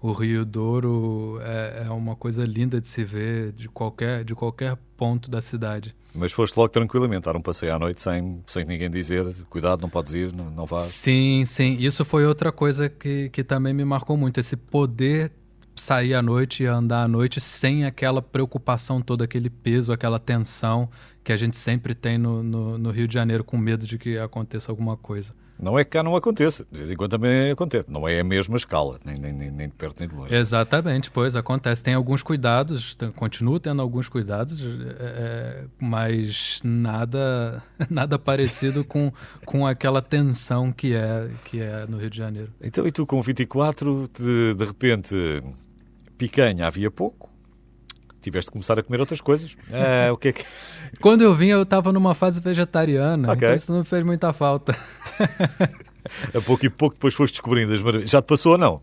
O 0.00 0.12
Rio 0.12 0.44
Douro 0.44 1.38
é, 1.42 1.84
é, 1.86 1.90
uma 1.90 2.14
coisa 2.14 2.44
linda 2.44 2.80
de 2.80 2.86
se 2.86 3.02
ver 3.02 3.52
de 3.52 3.68
qualquer, 3.68 4.24
de 4.24 4.34
qualquer 4.34 4.76
ponto 4.96 5.28
da 5.28 5.40
cidade. 5.40 5.94
Mas 6.14 6.32
foste 6.32 6.56
logo 6.56 6.68
tranquilamente, 6.68 7.24
dar 7.24 7.36
um 7.36 7.40
passeio 7.40 7.74
à 7.74 7.78
noite 7.78 8.00
sem, 8.00 8.42
sem 8.46 8.64
ninguém 8.64 8.88
dizer 8.88 9.24
cuidado, 9.50 9.80
não 9.82 9.88
podes 9.88 10.14
ir, 10.14 10.32
não, 10.32 10.50
não 10.50 10.66
vá. 10.66 10.78
Sim, 10.78 11.44
sim. 11.44 11.76
Isso 11.80 12.04
foi 12.04 12.24
outra 12.24 12.52
coisa 12.52 12.88
que, 12.88 13.28
que 13.30 13.42
também 13.42 13.74
me 13.74 13.84
marcou 13.84 14.16
muito, 14.16 14.38
esse 14.38 14.56
poder 14.56 15.32
sair 15.74 16.14
à 16.14 16.22
noite 16.22 16.62
e 16.62 16.66
andar 16.66 17.04
à 17.04 17.08
noite 17.08 17.40
sem 17.40 17.84
aquela 17.84 18.20
preocupação 18.20 19.00
toda, 19.00 19.24
aquele 19.24 19.50
peso, 19.50 19.92
aquela 19.92 20.18
tensão 20.18 20.88
que 21.22 21.32
a 21.32 21.36
gente 21.36 21.56
sempre 21.56 21.94
tem 21.94 22.18
no, 22.18 22.42
no, 22.42 22.78
no 22.78 22.90
Rio 22.90 23.06
de 23.06 23.14
Janeiro 23.14 23.44
com 23.44 23.56
medo 23.56 23.86
de 23.86 23.98
que 23.98 24.18
aconteça 24.18 24.70
alguma 24.70 24.96
coisa. 24.96 25.34
Não 25.60 25.78
é 25.78 25.84
que 25.84 25.90
cá 25.90 26.02
não 26.02 26.14
aconteça, 26.14 26.64
de 26.70 26.78
vez 26.78 26.92
em 26.92 26.96
quando 26.96 27.10
também 27.10 27.50
acontece. 27.50 27.86
Não 27.88 28.08
é 28.08 28.20
a 28.20 28.24
mesma 28.24 28.56
escala, 28.56 28.98
nem, 29.04 29.16
nem, 29.16 29.32
nem, 29.32 29.50
nem 29.50 29.68
de 29.68 29.74
perto 29.74 29.98
nem 29.98 30.08
de 30.08 30.14
longe. 30.14 30.34
Exatamente, 30.34 31.10
pois 31.10 31.34
acontece. 31.34 31.82
Tem 31.82 31.94
alguns 31.94 32.22
cuidados, 32.22 32.96
continuo 33.16 33.58
tendo 33.58 33.82
alguns 33.82 34.08
cuidados, 34.08 34.62
é, 35.00 35.64
mas 35.80 36.60
nada 36.62 37.62
nada 37.90 38.18
parecido 38.18 38.84
com, 38.84 39.12
com 39.44 39.66
aquela 39.66 40.00
tensão 40.00 40.70
que 40.70 40.94
é, 40.94 41.28
que 41.44 41.60
é 41.60 41.86
no 41.86 41.98
Rio 41.98 42.10
de 42.10 42.16
Janeiro. 42.16 42.52
Então, 42.60 42.86
e 42.86 42.92
tu 42.92 43.04
com 43.04 43.20
24, 43.20 44.08
de, 44.16 44.54
de 44.54 44.64
repente, 44.64 45.42
picanha 46.16 46.66
havia 46.66 46.90
pouco, 46.90 47.27
tiveste 48.20 48.48
de 48.48 48.52
começar 48.52 48.78
a 48.78 48.82
comer 48.82 49.00
outras 49.00 49.20
coisas. 49.20 49.56
Ah, 49.72 50.12
o 50.12 50.16
que 50.16 50.28
é 50.28 50.32
que... 50.32 50.44
Quando 51.00 51.22
eu 51.22 51.34
vim, 51.34 51.48
eu 51.48 51.62
estava 51.62 51.92
numa 51.92 52.14
fase 52.14 52.40
vegetariana, 52.40 53.32
okay. 53.32 53.48
então 53.48 53.56
isso 53.56 53.72
não 53.72 53.80
me 53.80 53.84
fez 53.84 54.04
muita 54.04 54.32
falta. 54.32 54.76
a 56.34 56.40
pouco 56.40 56.64
e 56.64 56.70
pouco 56.70 56.94
depois 56.94 57.14
foste 57.14 57.34
descobrindo 57.34 57.72
as 57.72 57.82
maravilhas. 57.82 58.10
Já 58.10 58.22
te 58.22 58.26
passou 58.26 58.52
ou 58.52 58.58
não? 58.58 58.80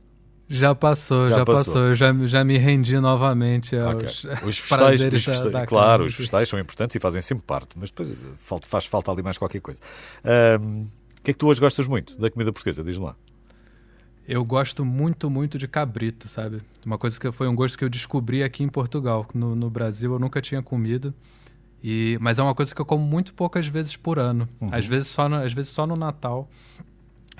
Já 0.47 0.75
passou, 0.75 1.25
já, 1.25 1.37
já 1.37 1.45
passou. 1.45 1.73
passou. 1.73 1.81
Eu 1.85 1.95
já, 1.95 2.13
já 2.25 2.43
me 2.43 2.57
rendi 2.57 2.99
novamente 2.99 3.75
aos 3.75 4.23
okay. 4.23 4.47
os 4.47 4.59
vegetais, 4.69 5.01
os 5.01 5.25
da, 5.25 5.49
da 5.49 5.65
Claro, 5.65 5.89
carne. 5.89 6.05
os 6.05 6.15
vegetais 6.15 6.49
são 6.49 6.59
importantes 6.59 6.95
e 6.95 6.99
fazem 6.99 7.21
sempre 7.21 7.43
parte, 7.45 7.69
mas 7.75 7.89
depois 7.89 8.13
falta, 8.39 8.67
faz 8.67 8.85
falta 8.85 9.11
ali 9.11 9.23
mais 9.23 9.37
qualquer 9.37 9.59
coisa. 9.59 9.79
Um, 10.61 10.83
o 11.19 11.21
que 11.23 11.31
é 11.31 11.33
que 11.33 11.39
tu 11.39 11.47
hoje 11.47 11.59
gostas 11.59 11.87
muito 11.87 12.15
da 12.19 12.29
comida 12.29 12.53
portuguesa? 12.53 12.83
Diz-me 12.83 13.05
lá. 13.05 13.15
Eu 14.27 14.43
gosto 14.43 14.83
muito, 14.83 15.29
muito 15.29 15.57
de 15.57 15.67
cabrito, 15.67 16.27
sabe? 16.27 16.61
Uma 16.85 16.97
coisa 16.97 17.19
que 17.19 17.31
foi 17.31 17.47
um 17.47 17.55
gosto 17.55 17.77
que 17.77 17.83
eu 17.85 17.89
descobri 17.89 18.43
aqui 18.43 18.63
em 18.63 18.69
Portugal. 18.69 19.27
No, 19.33 19.55
no 19.55 19.69
Brasil 19.69 20.11
eu 20.13 20.19
nunca 20.19 20.41
tinha 20.41 20.61
comido. 20.61 21.13
E, 21.83 22.17
mas 22.19 22.39
é 22.39 22.43
uma 22.43 22.55
coisa 22.55 22.73
que 22.73 22.81
eu 22.81 22.85
como 22.85 23.05
muito 23.05 23.33
poucas 23.33 23.67
vezes 23.67 23.95
por 23.95 24.17
ano. 24.17 24.49
Uhum. 24.59 24.69
Às, 24.71 24.85
vezes 24.87 25.07
só 25.09 25.29
no, 25.29 25.35
às 25.35 25.53
vezes 25.53 25.71
só 25.71 25.85
no 25.85 25.95
Natal. 25.95 26.49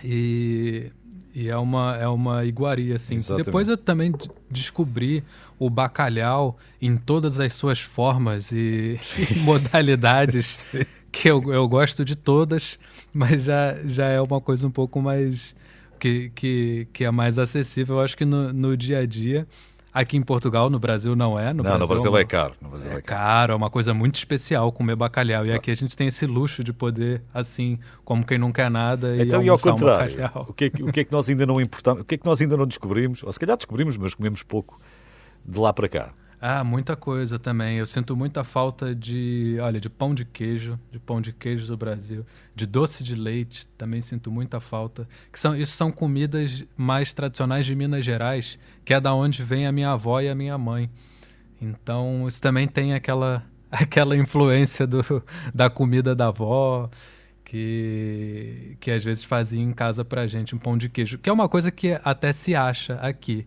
E, 0.03 0.91
e 1.33 1.49
é, 1.49 1.57
uma, 1.57 1.97
é 1.97 2.07
uma 2.07 2.45
iguaria, 2.45 2.95
assim. 2.95 3.15
Exatamente. 3.15 3.45
Depois 3.47 3.67
eu 3.67 3.77
também 3.77 4.13
descobri 4.51 5.23
o 5.57 5.67
bacalhau 5.69 6.57
em 6.79 6.95
todas 6.95 7.39
as 7.39 7.53
suas 7.53 7.81
formas 7.81 8.51
e, 8.51 8.99
e 9.35 9.39
modalidades. 9.39 10.67
que 11.11 11.31
eu, 11.31 11.41
eu 11.51 11.65
gosto 11.67 12.03
de 12.03 12.13
todas, 12.13 12.77
mas 13.13 13.43
já, 13.45 13.77
já 13.85 14.07
é 14.07 14.19
uma 14.19 14.41
coisa 14.41 14.67
um 14.67 14.71
pouco 14.71 15.01
mais 15.01 15.55
que, 16.05 16.31
que, 16.35 16.87
que 16.93 17.03
é 17.03 17.09
mais 17.09 17.39
acessível, 17.39 17.95
eu 17.95 18.01
acho 18.01 18.15
que 18.15 18.25
no, 18.25 18.53
no 18.53 18.77
dia 18.77 18.99
a 18.99 19.05
dia. 19.07 19.47
Aqui 19.91 20.17
em 20.17 20.21
Portugal, 20.21 20.69
no 20.69 20.77
Brasil 20.77 21.15
não 21.15 21.39
é. 21.39 21.53
No 21.53 21.63
não, 21.63 21.63
Brasil, 21.63 21.79
no 21.79 21.87
Brasil 21.87 22.17
é 22.17 22.25
caro. 22.25 22.53
No 22.61 22.69
Brasil 22.69 22.91
é, 22.91 22.95
é 22.95 23.01
caro, 23.01 23.53
é 23.53 23.55
uma 23.55 23.69
coisa 23.69 23.93
muito 23.93 24.15
especial 24.15 24.69
comer 24.71 24.95
bacalhau. 24.95 25.45
E 25.45 25.53
aqui 25.53 25.71
a 25.71 25.73
gente 25.73 25.95
tem 25.95 26.07
esse 26.07 26.27
luxo 26.27 26.63
de 26.63 26.73
poder, 26.73 27.23
assim, 27.33 27.79
como 28.03 28.25
quem 28.25 28.37
não 28.37 28.51
quer 28.51 28.69
nada, 28.69 29.15
então, 29.17 29.41
e, 29.41 29.45
e 29.45 29.49
ao 29.49 29.57
contrário, 29.57 30.15
um. 30.35 30.39
O 30.41 30.53
que, 30.53 30.65
é 30.65 30.69
que, 30.69 30.83
o 30.83 30.91
que 30.91 30.99
é 30.99 31.03
que 31.05 31.11
nós 31.13 31.29
ainda 31.29 31.45
não 31.45 31.61
importamos? 31.61 32.01
O 32.01 32.05
que 32.05 32.15
é 32.15 32.17
que 32.17 32.25
nós 32.25 32.41
ainda 32.41 32.57
não 32.57 32.67
descobrimos? 32.67 33.23
Ou 33.23 33.31
se 33.31 33.39
calhar 33.39 33.55
descobrimos, 33.55 33.95
mas 33.95 34.13
comemos 34.13 34.43
pouco 34.43 34.79
de 35.45 35.57
lá 35.57 35.71
para 35.71 35.87
cá. 35.87 36.11
Ah, 36.39 36.63
muita 36.63 36.95
coisa 36.95 37.39
também. 37.39 37.77
Eu 37.77 37.85
sinto 37.85 38.15
muita 38.15 38.43
falta 38.43 38.93
de, 38.93 39.57
olha, 39.61 39.79
de 39.79 39.89
pão 39.89 40.13
de 40.13 40.25
queijo, 40.25 40.79
de 40.91 40.99
pão 40.99 41.21
de 41.21 41.31
queijo 41.31 41.67
do 41.67 41.77
Brasil, 41.77 42.25
de 42.53 42.65
doce 42.65 43.03
de 43.03 43.15
leite, 43.15 43.65
também 43.77 44.01
sinto 44.01 44.31
muita 44.31 44.59
falta. 44.59 45.07
Que 45.31 45.39
são, 45.39 45.55
isso 45.55 45.71
são 45.71 45.91
comidas 45.91 46.63
mais 46.77 47.13
tradicionais 47.13 47.65
de 47.65 47.75
Minas 47.75 48.05
Gerais, 48.05 48.59
que 48.83 48.93
é 48.93 48.99
da 48.99 49.13
onde 49.13 49.43
vem 49.43 49.65
a 49.65 49.71
minha 49.71 49.91
avó 49.91 50.19
e 50.21 50.29
a 50.29 50.35
minha 50.35 50.57
mãe. 50.57 50.89
Então, 51.61 52.27
isso 52.27 52.41
também 52.41 52.67
tem 52.67 52.93
aquela 52.93 53.43
aquela 53.71 54.15
influência 54.15 54.85
do, 54.87 55.23
da 55.53 55.69
comida 55.69 56.15
da 56.15 56.27
avó, 56.27 56.89
que, 57.43 58.77
que 58.79 58.91
às 58.91 59.03
vezes 59.03 59.23
fazia 59.23 59.61
em 59.61 59.73
casa 59.73 60.03
pra 60.03 60.27
gente 60.27 60.55
um 60.55 60.59
pão 60.59 60.77
de 60.77 60.89
queijo, 60.89 61.17
que 61.17 61.29
é 61.29 61.33
uma 61.33 61.49
coisa 61.49 61.71
que 61.71 61.99
até 62.03 62.31
se 62.33 62.55
acha 62.55 62.95
aqui 62.95 63.45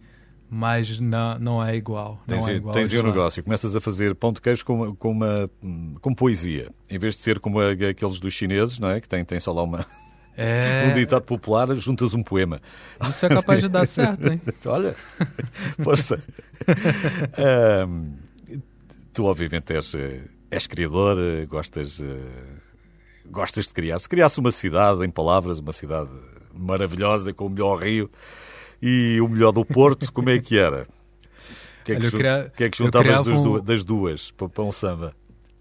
mas 0.51 0.99
não, 0.99 1.39
não 1.39 1.65
é 1.65 1.77
igual. 1.77 2.21
Tens, 2.27 2.41
não 2.41 2.49
é 2.49 2.55
igual 2.55 2.75
tens 2.75 2.93
um 2.93 3.03
negócio, 3.03 3.43
começas 3.43 3.77
a 3.77 3.81
fazer 3.81 4.15
pão 4.15 4.33
de 4.33 4.41
queijo 4.41 4.65
com, 4.65 4.95
com, 4.97 5.11
uma, 5.11 5.51
com 6.01 6.15
poesia, 6.15 6.71
em 6.89 6.99
vez 6.99 7.17
de 7.17 7.23
ser 7.23 7.39
como 7.39 7.61
aqueles 7.61 8.19
dos 8.19 8.33
chineses, 8.33 8.79
não 8.79 8.91
é? 8.91 9.01
que 9.01 9.09
tem, 9.09 9.25
tem 9.25 9.39
só 9.39 9.53
lá 9.53 9.63
uma. 9.63 9.87
É... 10.37 10.87
Um 10.89 10.95
ditado 10.95 11.25
popular, 11.25 11.77
juntas 11.77 12.15
um 12.15 12.23
poema. 12.23 12.61
Isso 13.09 13.27
é 13.27 13.29
capaz 13.29 13.61
de 13.61 13.69
dar 13.69 13.85
certo, 13.89 14.31
hein? 14.33 14.41
Olha, 14.67 14.95
força. 15.83 16.23
um, 17.89 18.13
tu, 19.13 19.25
obviamente, 19.25 19.73
és, 19.73 19.97
és 20.49 20.67
criador, 20.69 21.17
gostas, 21.49 22.01
gostas 23.27 23.67
de 23.67 23.75
criar. 23.75 23.99
Se 23.99 24.09
criasse 24.09 24.39
uma 24.39 24.53
cidade, 24.53 25.05
em 25.05 25.11
palavras, 25.11 25.59
uma 25.59 25.73
cidade 25.73 26.11
maravilhosa, 26.55 27.33
com 27.33 27.47
o 27.47 27.51
melhor 27.51 27.83
rio, 27.83 28.09
e 28.81 29.21
o 29.21 29.29
melhor 29.29 29.53
do 29.53 29.65
Porto, 29.65 30.11
como 30.13 30.31
é 30.31 30.39
que 30.39 30.59
era? 30.59 30.87
O 31.81 31.85
que 31.85 31.93
é 31.93 31.97
que, 31.97 32.03
Olha, 32.03 32.11
cria... 32.11 32.53
que, 32.57 32.65
é 32.65 32.71
que 32.71 32.79
juntavas 32.79 33.25
das, 33.25 33.43
duas, 33.43 33.63
das 33.63 33.85
duas 33.85 34.31
para 34.31 34.63
um 34.63 34.73
samba? 34.73 35.15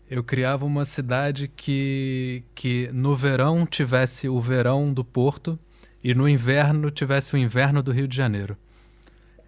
Eu 0.10 0.24
criava 0.24 0.66
uma 0.66 0.86
cidade 0.86 1.52
que, 1.54 2.44
que 2.56 2.90
no 2.94 3.16
verão 3.16 3.66
tivesse 3.66 4.30
o 4.30 4.40
verão 4.40 4.94
do 4.94 5.04
Porto 5.04 5.60
e 6.04 6.14
no 6.14 6.30
inverno 6.30 6.90
tivesse 6.90 7.34
o 7.34 7.38
inverno 7.38 7.84
do 7.84 7.92
Rio 7.92 8.08
de 8.08 8.16
Janeiro. 8.16 8.58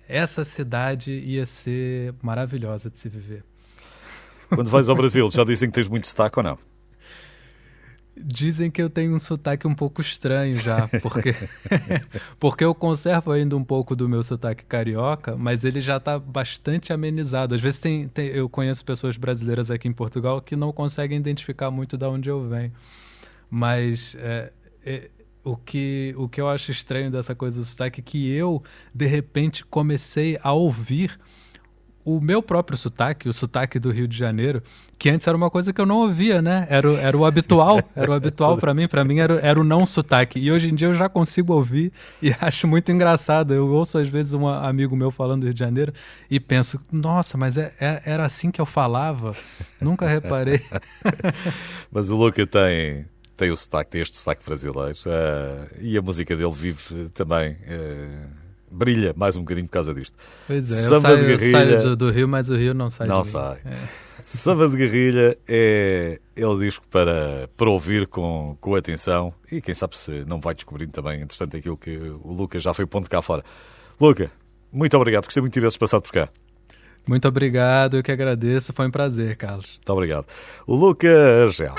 Essa 0.08 0.44
cidade 0.44 1.12
ia 1.12 1.46
ser 1.46 2.14
maravilhosa 2.22 2.90
de 2.90 2.98
se 2.98 3.08
viver. 3.08 3.44
Quando 4.50 4.70
vais 4.70 4.90
ao 4.90 4.96
Brasil, 4.96 5.30
já 5.32 5.44
dizem 5.44 5.70
que 5.70 5.76
tens 5.76 5.88
muito 5.88 6.04
destaque 6.04 6.40
ou 6.40 6.44
não? 6.44 6.58
Dizem 8.22 8.70
que 8.70 8.82
eu 8.82 8.90
tenho 8.90 9.16
um 9.16 9.20
sotaque 9.20 9.66
um 9.66 9.74
pouco 9.74 10.02
estranho 10.02 10.58
já, 10.58 10.88
porque, 11.02 11.34
porque 12.38 12.66
eu 12.66 12.76
conservo 12.76 13.32
ainda 13.32 13.56
um 13.56 13.64
pouco 13.64 13.96
do 13.96 14.10
meu 14.10 14.22
sotaque 14.22 14.66
carioca, 14.66 15.38
mas 15.38 15.64
ele 15.64 15.80
já 15.80 15.98
está 15.98 16.20
bastante 16.20 16.92
amenizado. 16.92 17.56
Às 17.56 17.62
vezes 17.62 17.80
tem, 17.80 18.08
tem, 18.10 18.28
eu 18.28 18.50
conheço 18.50 18.84
pessoas 18.84 19.16
brasileiras 19.16 19.72
aqui 19.72 19.88
em 19.88 19.94
Portugal 19.94 20.42
que 20.42 20.56
não 20.56 20.74
conseguem 20.74 21.18
identificar 21.18 21.72
muito 21.72 21.98
de 21.98 22.06
onde 22.06 22.30
eu 22.30 22.48
venho. 22.48 22.74
Mas 23.50 24.16
é, 24.20 24.52
é, 24.86 25.10
o, 25.44 25.56
que, 25.56 26.14
o 26.18 26.28
que 26.28 26.42
eu 26.42 26.50
acho 26.50 26.72
estranho 26.72 27.10
dessa 27.10 27.34
coisa 27.34 27.60
do 27.60 27.66
sotaque 27.66 28.02
é 28.02 28.04
que 28.04 28.32
eu, 28.32 28.62
de 28.94 29.06
repente, 29.06 29.66
comecei 29.66 30.38
a 30.44 30.52
ouvir 30.52 31.18
o 32.16 32.20
meu 32.20 32.42
próprio 32.42 32.78
sotaque, 32.78 33.30
o 33.30 33.34
sotaque 33.34 33.78
do 33.78 33.92
Rio 33.92 34.08
de 34.08 34.18
Janeiro, 34.18 34.64
que 34.98 35.10
antes 35.10 35.28
era 35.28 35.38
uma 35.38 35.50
coisa 35.50 35.72
que 35.72 35.80
eu 35.80 35.86
não 35.86 35.98
ouvia, 35.98 36.42
né? 36.42 36.66
Era, 36.70 36.90
era 36.94 37.16
o 37.16 37.24
habitual, 37.24 37.80
era 37.96 38.10
o 38.10 38.14
habitual 38.14 38.58
para 38.58 38.74
mim, 38.74 38.88
para 38.88 39.06
mim 39.06 39.20
era, 39.20 39.40
era 39.42 39.60
o 39.60 39.64
não 39.64 39.86
sotaque. 39.86 40.40
E 40.40 40.52
hoje 40.52 40.70
em 40.70 40.76
dia 40.76 40.88
eu 40.88 40.94
já 40.94 41.08
consigo 41.08 41.54
ouvir 41.54 41.94
e 42.22 42.34
acho 42.42 42.68
muito 42.68 42.92
engraçado. 42.92 43.54
Eu 43.54 43.68
ouço 43.68 43.98
às 43.98 44.08
vezes 44.08 44.34
um 44.34 44.48
amigo 44.48 44.96
meu 44.96 45.12
falando 45.12 45.42
do 45.42 45.44
Rio 45.46 45.54
de 45.54 45.60
Janeiro 45.60 45.94
e 46.30 46.40
penso, 46.40 46.80
nossa, 46.92 47.38
mas 47.38 47.58
é, 47.58 47.74
é, 47.80 48.02
era 48.04 48.26
assim 48.26 48.50
que 48.50 48.60
eu 48.60 48.66
falava? 48.66 49.36
Nunca 49.80 50.08
reparei. 50.08 50.62
mas 51.92 52.10
o 52.10 52.18
Luca 52.18 52.46
tem, 52.48 53.06
tem 53.38 53.52
o 53.52 53.58
sotaque, 53.58 53.92
tem 53.92 54.02
este 54.02 54.18
sotaque 54.18 54.44
brasileiro 54.44 54.98
uh, 55.06 55.78
e 55.80 55.98
a 55.98 56.02
música 56.02 56.36
dele 56.36 56.52
vive 56.52 57.10
também. 57.10 57.52
Uh 57.52 58.49
brilha 58.72 59.14
mais 59.16 59.36
um 59.36 59.42
bocadinho 59.42 59.68
por 59.68 59.74
causa 59.74 59.94
disto. 59.94 60.16
Pois 60.48 60.72
é, 60.72 60.76
Samba 60.76 61.00
saio, 61.00 61.18
de 61.18 61.26
guerrilha. 61.26 61.82
do, 61.82 61.96
do 61.96 62.12
Rio, 62.12 62.28
mas 62.28 62.50
o 62.50 62.56
Rio 62.56 62.74
não 62.74 62.90
sai 62.90 63.08
Não 63.08 63.24
sai. 63.24 63.60
É. 63.66 64.10
Samba 64.26 64.70
de 64.70 64.78
Guerrilha 64.78 65.36
é, 65.48 66.20
é 66.36 66.46
o 66.46 66.60
disco 66.60 66.86
para, 66.92 67.50
para 67.58 67.68
ouvir 67.68 68.06
com, 68.06 68.56
com 68.62 68.76
atenção 68.76 69.34
e 69.52 69.60
quem 69.60 69.74
sabe 69.74 69.98
se 69.98 70.24
não 70.26 70.40
vai 70.40 70.54
descobrindo 70.54 70.92
também, 70.92 71.20
entretanto, 71.20 71.58
aquilo 71.58 71.76
que 71.76 71.98
o 71.98 72.32
Lucas 72.32 72.62
já 72.62 72.72
foi 72.72 72.86
ponto 72.86 73.10
cá 73.10 73.24
fora. 73.24 73.44
Luca, 74.00 74.32
muito 74.72 74.96
obrigado, 74.96 75.26
gostei 75.26 75.42
muito 75.42 75.54
de 75.54 75.60
tivesses 75.60 75.78
passado 75.78 76.04
por 76.04 76.12
cá. 76.12 76.30
Muito 77.08 77.28
obrigado, 77.28 77.98
eu 77.98 78.04
que 78.04 78.12
agradeço, 78.12 78.72
foi 78.72 78.86
um 78.86 78.92
prazer, 78.92 79.36
Carlos. 79.36 79.78
Muito 79.78 79.94
obrigado. 79.94 80.28
O 80.68 80.76
Luca 80.76 81.10
Argel. 81.44 81.74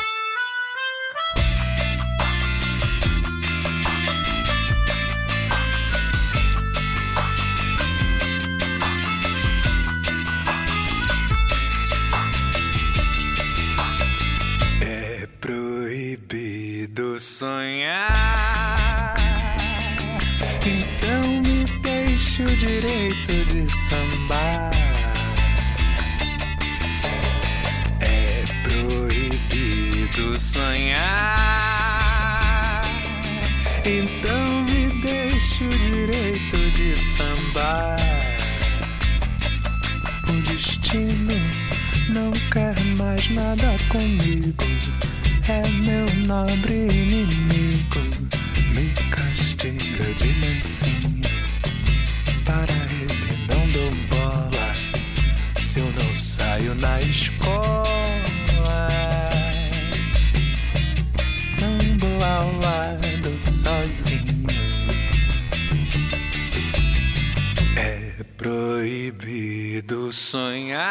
De 23.91 23.97
sambar. 23.97 24.71
É 28.01 28.45
proibido 28.63 30.39
sonhar. 30.39 31.01
Então 33.85 34.63
me 34.63 35.03
deixe 35.03 35.65
o 35.65 35.79
direito 35.79 36.71
de 36.73 36.97
sambar. 36.97 37.99
O 40.29 40.33
destino 40.43 41.35
não 42.11 42.31
quer 42.53 42.79
mais 42.97 43.29
nada 43.31 43.77
comigo. 43.89 44.65
É 45.49 45.69
meu 45.69 46.07
nobre 46.27 46.87
inimigo. 46.87 48.01
Me 48.73 48.95
castiga 49.11 50.15
de 50.15 50.33
mansinho. 50.35 51.29
Para 52.45 52.80
não 56.61 56.71
saio 56.71 56.75
na 56.75 57.01
escola. 57.01 57.89
Sambo 61.35 62.07
ao 62.23 62.53
lado 62.59 63.39
sozinho. 63.39 64.47
É 67.77 68.25
proibido 68.37 70.13
sonhar. 70.13 70.91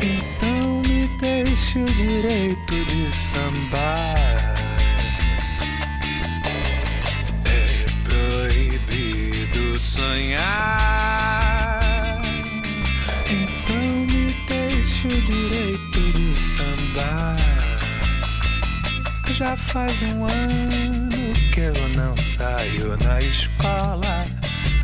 Então 0.00 0.82
me 0.82 1.08
deixe 1.18 1.78
o 1.78 1.94
direito 1.94 2.84
de 2.86 3.12
sambar. 3.12 4.54
É 7.44 7.84
sonhar. 9.78 10.83
Sambar. 16.94 17.36
Já 19.32 19.56
faz 19.56 20.02
um 20.02 20.24
ano 20.24 21.34
que 21.52 21.60
eu 21.60 21.88
não 21.90 22.16
saio 22.16 22.96
na 23.02 23.20
escola. 23.20 24.24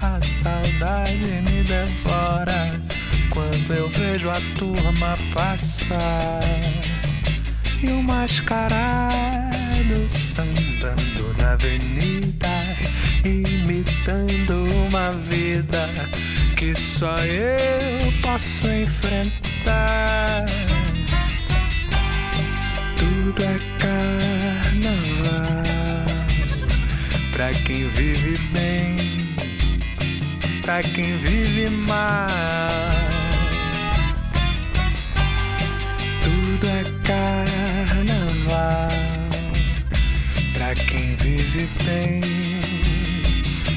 A 0.03 0.21
saudade 0.21 1.43
me 1.43 1.63
devora 1.63 2.69
quando 3.31 3.73
eu 3.73 3.89
vejo 3.89 4.29
a 4.31 4.41
turma 4.59 5.17
passar. 5.33 6.43
E 7.83 7.87
o 7.89 8.03
mascarado 8.03 10.09
sambando 10.09 11.35
na 11.39 11.53
avenida, 11.53 12.49
imitando 13.25 14.65
uma 14.87 15.13
vida 15.13 15.89
que 16.57 16.75
só 16.75 17.21
eu 17.21 18.13
posso 18.23 18.67
enfrentar. 18.69 20.47
Tudo 23.31 23.45
é 23.45 23.61
carnaval 23.79 25.23
pra 27.31 27.53
quem 27.65 27.89
vive 27.91 28.39
bem, 28.53 29.37
pra 30.63 30.83
quem 30.83 31.17
vive 31.17 31.71
mal. 31.71 32.27
Tudo 36.25 36.67
é 36.67 36.85
carnaval 37.07 38.91
pra 40.53 40.75
quem 40.75 41.15
vive 41.15 41.69
bem, 41.85 42.23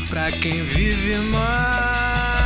pra 0.10 0.32
quem 0.32 0.64
vive 0.64 1.18
mal. 1.18 2.43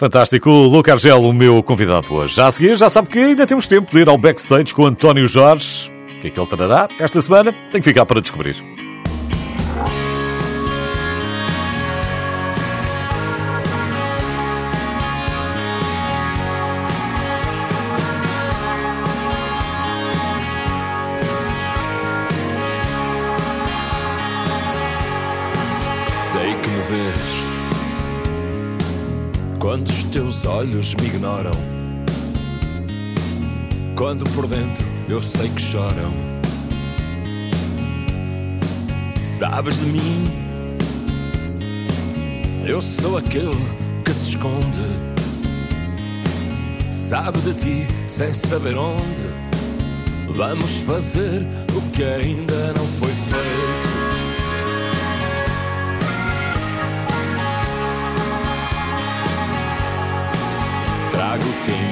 Fantástico, 0.00 0.48
o 0.48 0.66
Luca 0.66 0.94
Argel, 0.94 1.20
o 1.20 1.30
meu 1.30 1.62
convidado 1.62 2.14
hoje. 2.14 2.34
Já 2.34 2.46
a 2.46 2.50
seguir, 2.50 2.74
já 2.74 2.88
sabe 2.88 3.08
que 3.08 3.18
ainda 3.18 3.46
temos 3.46 3.66
tempo 3.66 3.92
de 3.92 4.00
ir 4.00 4.08
ao 4.08 4.16
backstage 4.16 4.74
com 4.74 4.86
António 4.86 5.26
Jorge. 5.26 5.92
O 6.16 6.20
que 6.22 6.28
é 6.28 6.30
que 6.30 6.40
ele 6.40 6.48
trará 6.48 6.88
esta 6.98 7.20
semana? 7.20 7.52
Tem 7.70 7.82
que 7.82 7.90
ficar 7.90 8.06
para 8.06 8.22
descobrir. 8.22 8.56
Olhos 30.60 30.94
me 30.96 31.06
ignoram. 31.06 31.52
Quando 33.96 34.24
por 34.32 34.46
dentro 34.46 34.84
eu 35.08 35.22
sei 35.22 35.48
que 35.48 35.60
choram. 35.60 36.12
Sabes 39.24 39.80
de 39.80 39.86
mim? 39.86 40.24
Eu 42.66 42.82
sou 42.82 43.16
aquele 43.16 43.56
que 44.04 44.12
se 44.12 44.30
esconde. 44.30 44.88
Sabe 46.92 47.38
de 47.40 47.54
ti 47.54 47.88
sem 48.06 48.34
saber 48.34 48.76
onde. 48.76 49.22
Vamos 50.28 50.70
fazer 50.80 51.40
o 51.74 51.90
que 51.92 52.04
ainda 52.04 52.74
não 52.74 52.86
foi 52.98 53.08
feito. 53.08 53.49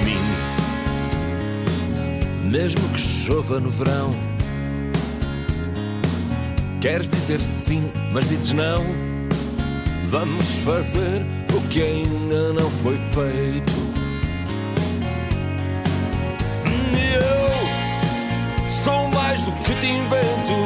Mim, 0.05 0.19
mesmo 2.51 2.89
que 2.89 3.01
chova 3.01 3.61
no 3.61 3.69
verão. 3.69 4.14
Queres 6.81 7.11
dizer 7.11 7.41
sim, 7.41 7.91
mas 8.12 8.29
dizes 8.29 8.53
não. 8.53 8.85
Vamos 10.05 10.47
fazer 10.61 11.23
o 11.55 11.61
que 11.69 11.83
ainda 11.83 12.53
não 12.55 12.71
foi 12.71 12.97
feito. 13.12 13.73
Eu 17.14 18.69
sou 18.69 19.09
mais 19.09 19.43
do 19.43 19.53
que 19.64 19.75
te 19.75 19.87
invento. 19.87 20.57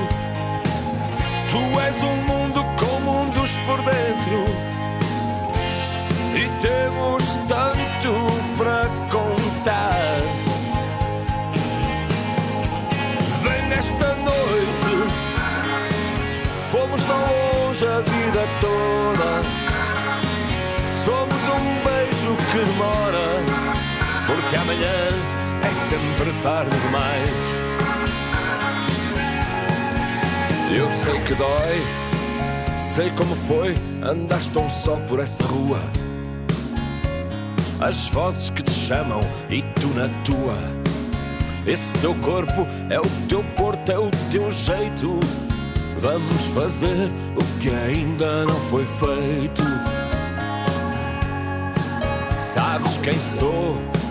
Tarde 26.42 26.76
demais. 26.80 27.30
Eu 30.76 30.90
sei 30.90 31.20
que 31.20 31.34
dói, 31.34 32.78
sei 32.78 33.10
como 33.10 33.36
foi, 33.36 33.74
andaste 34.02 34.50
tão 34.50 34.68
só 34.68 34.96
por 35.06 35.20
essa 35.20 35.44
rua. 35.44 35.78
As 37.80 38.08
vozes 38.08 38.50
que 38.50 38.62
te 38.62 38.72
chamam 38.72 39.20
e 39.50 39.62
tu 39.62 39.88
na 39.88 40.08
tua. 40.24 40.56
Esse 41.64 41.96
teu 41.98 42.14
corpo 42.16 42.66
é 42.90 42.98
o 42.98 43.08
teu 43.28 43.44
porto, 43.56 43.92
é 43.92 43.98
o 43.98 44.10
teu 44.30 44.50
jeito. 44.50 45.20
Vamos 45.98 46.46
fazer 46.48 47.10
o 47.36 47.60
que 47.60 47.70
ainda 47.70 48.44
não 48.46 48.60
foi 48.62 48.84
feito. 48.84 49.62
Sabes 52.38 52.98
quem 52.98 53.18
sou? 53.20 54.01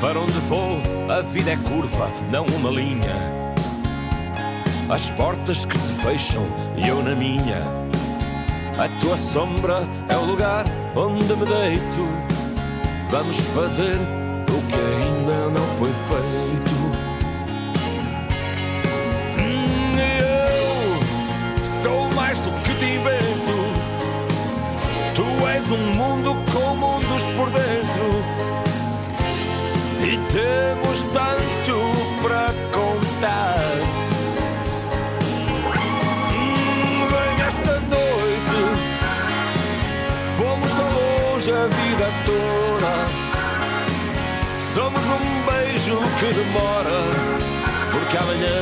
Para 0.00 0.20
onde 0.20 0.38
vou? 0.48 0.80
A 1.08 1.20
vida 1.22 1.50
é 1.52 1.56
curva, 1.56 2.12
não 2.30 2.46
uma 2.46 2.70
linha. 2.70 3.16
As 4.88 5.10
portas 5.10 5.64
que 5.64 5.76
se 5.76 5.92
fecham 5.94 6.46
e 6.76 6.86
eu 6.86 7.02
na 7.02 7.14
minha. 7.14 7.62
A 8.78 8.88
tua 9.00 9.16
sombra 9.16 9.82
é 10.08 10.16
o 10.16 10.24
lugar 10.24 10.64
onde 10.94 11.24
me 11.34 11.44
deito. 11.44 12.08
Vamos 13.10 13.36
fazer 13.38 13.96
o 13.96 14.62
que 14.68 14.74
ainda 14.76 15.48
não 15.50 15.66
foi 15.78 15.90
feito. 15.90 16.70
Hum, 19.40 19.98
Eu 19.98 21.66
sou 21.66 22.08
mais 22.14 22.38
do 22.40 22.50
que 22.62 22.74
te 22.78 22.84
invento. 22.84 23.58
Tu 25.16 25.46
és 25.48 25.68
um 25.72 25.94
mundo 25.94 26.36
com 26.52 26.74
mundos 26.76 27.22
por 27.36 27.50
dentro. 27.50 27.77
Temos 30.32 31.02
tanto 31.12 31.92
para 32.22 32.52
contar. 32.72 33.56
Vem 37.10 37.46
esta 37.46 37.80
noite. 37.80 38.60
Fomos 40.36 40.70
tão 40.72 40.90
longe 40.90 41.50
a 41.50 41.66
vida 41.66 42.08
toda. 42.26 42.92
Somos 44.74 45.04
um 45.08 45.24
beijo 45.50 45.98
que 46.20 46.34
demora. 46.34 47.00
Porque 47.90 48.16
amanhã 48.16 48.58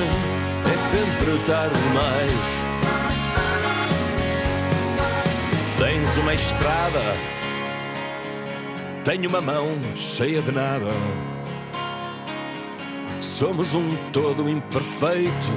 é 0.72 0.76
sempre 0.76 1.38
tarde 1.46 1.78
demais. 1.80 2.66
Tens 5.78 6.16
uma 6.16 6.32
estrada, 6.32 7.02
tenho 9.04 9.28
uma 9.28 9.42
mão 9.42 9.68
cheia 9.94 10.40
de 10.40 10.50
nada. 10.50 11.35
Somos 13.36 13.74
um 13.74 13.94
todo 14.14 14.48
imperfeito. 14.48 15.50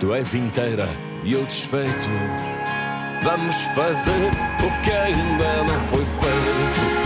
Tu 0.00 0.14
és 0.14 0.32
inteira 0.32 0.88
e 1.22 1.34
eu 1.34 1.44
desfeito. 1.44 2.06
Vamos 3.22 3.54
fazer 3.74 4.30
o 4.64 4.82
que 4.82 4.90
ainda 4.90 5.64
não 5.64 5.80
foi 5.88 6.06
feito. 6.20 6.97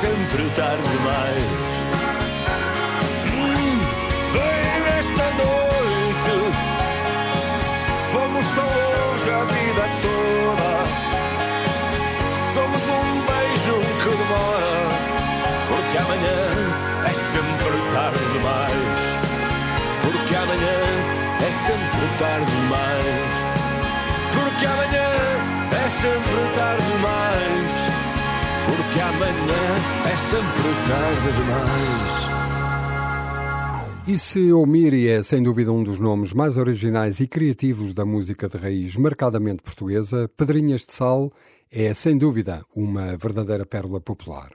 Sempre 0.00 0.48
tarde 0.54 0.82
demais. 0.88 1.42
Hum, 3.34 3.80
Vem 4.32 4.80
esta 4.98 5.26
noite. 5.42 6.34
Fomos 8.12 8.46
tão 8.50 8.66
longe 8.66 9.30
a 9.30 9.44
vida 9.44 9.84
toda. 10.04 10.70
Somos 12.54 12.82
um 12.98 13.06
beijo 13.26 13.76
que 14.00 14.10
demora. 14.20 14.78
Porque 15.68 15.96
amanhã 15.98 16.40
é 17.04 17.12
sempre 17.32 17.76
tarde 17.92 18.24
demais. 18.32 19.00
Porque 20.02 20.34
amanhã 20.36 20.78
é 21.40 21.50
sempre 21.66 22.04
tarde 22.18 22.50
demais. 22.52 23.32
Porque 24.32 24.64
amanhã 24.66 25.08
é 25.72 25.88
sempre 25.88 26.40
tarde 26.54 26.84
demais. 26.92 27.67
Porque 28.68 29.00
amanhã 29.00 29.64
é 30.04 30.16
sempre 30.16 30.68
tarde 30.88 31.32
demais. 31.40 32.18
E 34.06 34.18
se 34.18 34.52
Omiri 34.52 35.08
é 35.08 35.22
sem 35.22 35.42
dúvida 35.42 35.72
um 35.72 35.82
dos 35.82 35.98
nomes 35.98 36.32
mais 36.32 36.56
originais 36.56 37.20
e 37.20 37.26
criativos 37.26 37.92
da 37.92 38.04
música 38.04 38.48
de 38.48 38.56
raiz 38.56 38.96
marcadamente 38.96 39.62
portuguesa, 39.62 40.30
Pedrinhas 40.36 40.86
de 40.86 40.92
Sal 40.92 41.32
é 41.70 41.92
sem 41.92 42.16
dúvida 42.16 42.64
uma 42.74 43.16
verdadeira 43.18 43.66
pérola 43.66 44.00
popular. 44.00 44.50